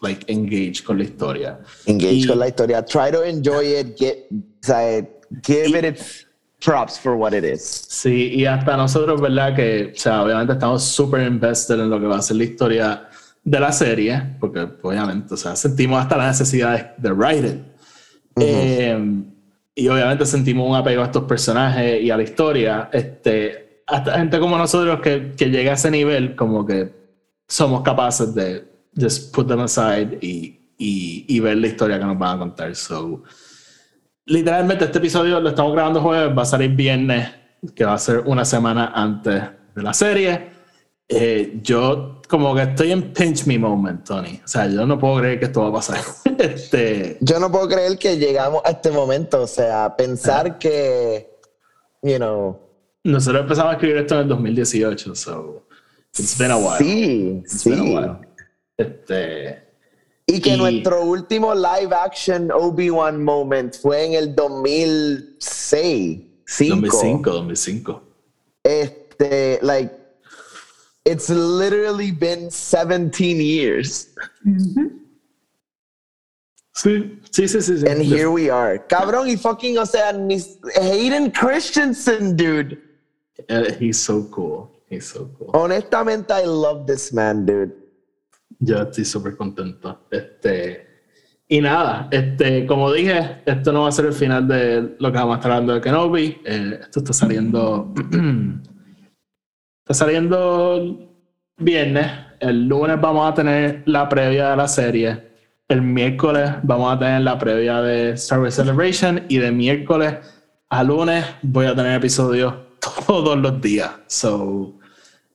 [0.00, 1.60] like engage con la historia.
[1.86, 2.84] Engage y, con la historia.
[2.84, 3.96] Try to enjoy it.
[3.96, 4.28] Get,
[5.42, 6.26] give it its
[6.60, 7.62] props for what it is.
[7.62, 9.54] Sí, y hasta nosotros, ¿verdad?
[9.54, 13.08] Que, o sea, obviamente estamos súper invested en lo que va a ser la historia
[13.44, 17.54] de la serie, porque obviamente, o sea, sentimos hasta la necesidad de, de write it.
[18.34, 18.44] Uh -huh.
[18.44, 19.24] eh,
[19.74, 22.90] y obviamente sentimos un apego a estos personajes y a la historia.
[22.92, 26.92] Este, hasta gente como nosotros que, que llega a ese nivel, como que
[27.46, 28.64] somos capaces de
[28.98, 32.74] just put them aside y, y, y, ver la historia que nos van a contar.
[32.74, 33.22] So,
[34.26, 37.30] literalmente este episodio lo estamos grabando jueves, va a salir viernes,
[37.74, 39.42] que va a ser una semana antes
[39.74, 40.58] de la serie.
[41.08, 44.40] Eh, yo como que estoy en pinch me moment, Tony.
[44.44, 46.00] O sea, yo no puedo creer que esto va a pasar.
[46.38, 47.16] este...
[47.20, 49.42] Yo no puedo creer que llegamos a este momento.
[49.42, 50.58] O sea, pensar ah.
[50.58, 51.38] que,
[52.02, 52.60] you know...
[53.04, 55.62] Nosotros empezamos a escribir esto en el 2018, so
[56.18, 56.76] it's been a while.
[56.78, 57.70] Sí, it's sí.
[57.70, 58.27] Been a while.
[58.78, 59.62] Este,
[60.26, 60.56] y que y...
[60.56, 66.20] nuestro último live action Obi-Wan moment fue en el 2006.
[66.46, 68.02] 2005, 2005.
[68.62, 69.92] Este, like,
[71.04, 74.08] it's literally been 17 years.
[74.44, 74.90] Mm -hmm.
[76.74, 77.86] Sí, sí, sí, sí.
[77.88, 78.78] And here we are.
[78.86, 80.12] Cabrón y fucking, o sea,
[80.76, 82.78] Hayden Christensen, dude.
[83.50, 84.70] Uh, he's so cool.
[84.88, 85.50] He's so cool.
[85.54, 87.72] Honestamente, I love this man, dude.
[88.58, 90.06] Yo estoy súper contento.
[90.10, 90.86] Este,
[91.48, 95.18] Y nada, este, como dije, esto no va a ser el final de lo que
[95.18, 96.40] vamos a estar hablando de Kenobi.
[96.44, 97.94] Eh, esto está saliendo.
[99.80, 101.08] está saliendo
[101.56, 102.10] viernes.
[102.40, 105.28] El lunes vamos a tener la previa de la serie.
[105.68, 109.24] El miércoles vamos a tener la previa de Star Wars Celebration.
[109.28, 110.16] Y de miércoles
[110.68, 112.54] a lunes voy a tener episodios
[113.06, 113.90] todos los días.
[114.06, 114.78] So,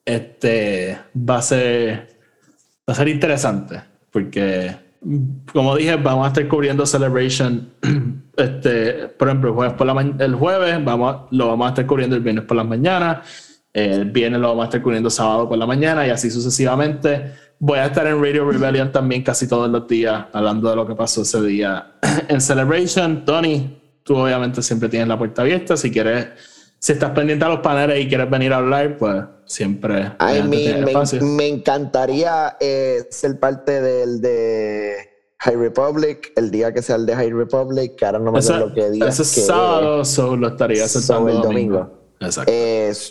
[0.06, 2.13] este va a ser.
[2.88, 3.82] Va a ser interesante.
[4.12, 4.76] Porque
[5.52, 7.70] como dije, vamos a estar cubriendo Celebration.
[8.36, 12.16] Este, por ejemplo, el jueves, por la el jueves vamos lo vamos a estar cubriendo
[12.16, 13.60] el viernes por las mañanas.
[13.72, 17.32] El viernes lo vamos a estar cubriendo sábado por la mañana y así sucesivamente.
[17.60, 20.96] Voy a estar en Radio Rebellion también casi todos los días hablando de lo que
[20.96, 21.92] pasó ese día
[22.28, 23.24] en Celebration.
[23.24, 25.78] Tony, tú obviamente siempre tienes la puerta abierta.
[25.78, 26.30] Si quieres,
[26.84, 30.12] si estás pendiente a los paneles y quieres venir a hablar, pues siempre.
[31.22, 34.98] me, encantaría eh, ser parte del de
[35.40, 38.68] High Republic, el día que sea el de High Republic, que ahora no me acuerdo
[38.68, 39.08] lo que día.
[39.08, 41.90] Ese sábado, solo estaría aceptando el domingo.
[42.20, 42.52] Exacto.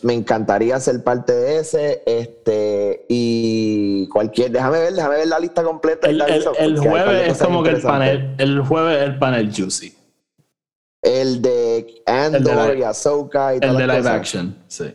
[0.03, 2.03] me encantaría ser parte de ese.
[2.05, 6.11] Este, y cualquier, déjame ver, déjame ver la lista completa.
[6.11, 10.02] El, el, jueves es como que el panel, el jueves es el panel juicy.
[11.03, 14.95] El de Andor y Ahsoka y El de live action, sí.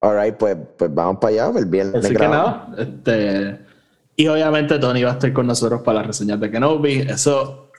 [0.00, 2.04] Alright, pues, pues vamos para allá, el viernes.
[2.04, 3.60] Así que nada, este,
[4.16, 7.00] y obviamente Tony va a estar con nosotros para las reseñas de Kenobi.
[7.00, 7.70] Eso,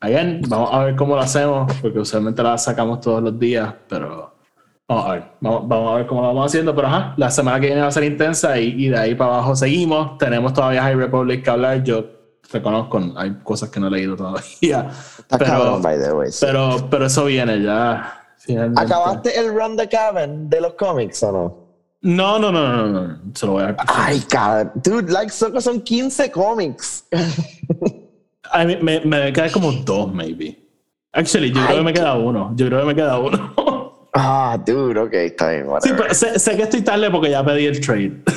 [0.00, 4.34] again, vamos a ver cómo lo hacemos, porque usualmente la sacamos todos los días, pero
[4.88, 6.74] vamos a ver, vamos, a ver cómo lo vamos haciendo.
[6.74, 9.34] Pero ajá, la semana que viene va a ser intensa y, y de ahí para
[9.34, 10.18] abajo seguimos.
[10.18, 11.82] Tenemos todavía High Republic que hablar.
[11.82, 12.21] Yo
[12.52, 14.90] reconozco, hay cosas que no he leído todavía.
[15.38, 15.80] pero,
[16.40, 18.18] pero, pero eso viene ya.
[18.76, 21.62] ¿Acabaste el run de Cabin de los cómics o no?
[22.02, 23.18] No, no, no, no, no.
[23.32, 23.76] Se lo voy a.
[23.86, 24.72] Ay, cabrón.
[24.74, 27.04] Dude, like, son 15 cómics.
[28.52, 30.58] I mean, me, me queda como dos, maybe.
[31.12, 32.52] Actually, yo creo que me queda uno.
[32.56, 33.54] Yo creo que me queda uno.
[34.12, 35.66] Ah, dude, ok, está bien.
[35.82, 38.22] Sí, pero sé, sé, que estoy tarde porque ya pedí el trade.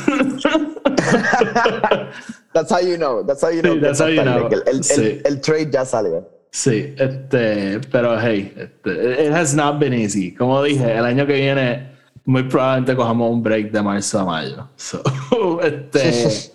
[2.54, 3.24] that's how you know.
[3.24, 3.76] That's how you know.
[3.76, 4.48] Sí, that's how you know.
[4.48, 5.02] El, el, sí.
[5.02, 6.28] el, el, trade ya salió.
[6.52, 10.34] Sí, este, pero hey, este, it has not been easy.
[10.34, 11.96] Como dije, el año que viene
[12.26, 14.70] muy probablemente cojamos un break de marzo a mayo.
[15.64, 16.52] este,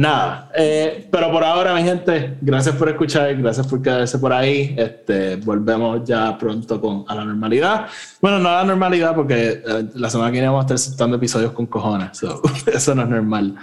[0.00, 4.74] nada, eh, pero por ahora, mi gente, gracias por escuchar, gracias por quedarse por ahí.
[4.76, 7.86] Este, volvemos ya pronto con, a la normalidad.
[8.20, 11.16] Bueno, no a la normalidad porque eh, la semana que viene vamos a estar soltando
[11.16, 12.18] episodios con cojones,
[12.66, 13.56] eso no es normal.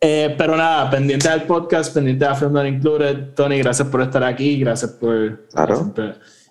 [0.00, 3.34] Eh, pero nada, pendiente del podcast, pendiente de Film Not Included.
[3.34, 5.48] Tony, gracias por estar aquí, gracias por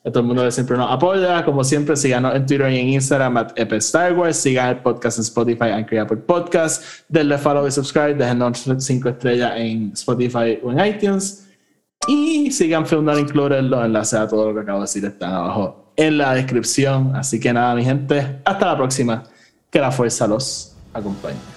[0.07, 1.43] a todo el mundo siempre nos apoya.
[1.43, 4.37] Como siempre, síganos en Twitter y en Instagram at Star Wars.
[4.37, 6.83] Sigan el podcast en Spotify, Anchor por Podcast.
[7.09, 8.13] Denle follow y subscribe.
[8.13, 11.49] Déjenos 5 estrellas en Spotify o en iTunes.
[12.07, 13.61] Y sigan Film Not Included.
[13.63, 17.13] Los enlaces a todo lo que acabo de decir están abajo en la descripción.
[17.13, 18.39] Así que nada, mi gente.
[18.45, 19.23] Hasta la próxima.
[19.69, 21.56] Que la fuerza los acompañe.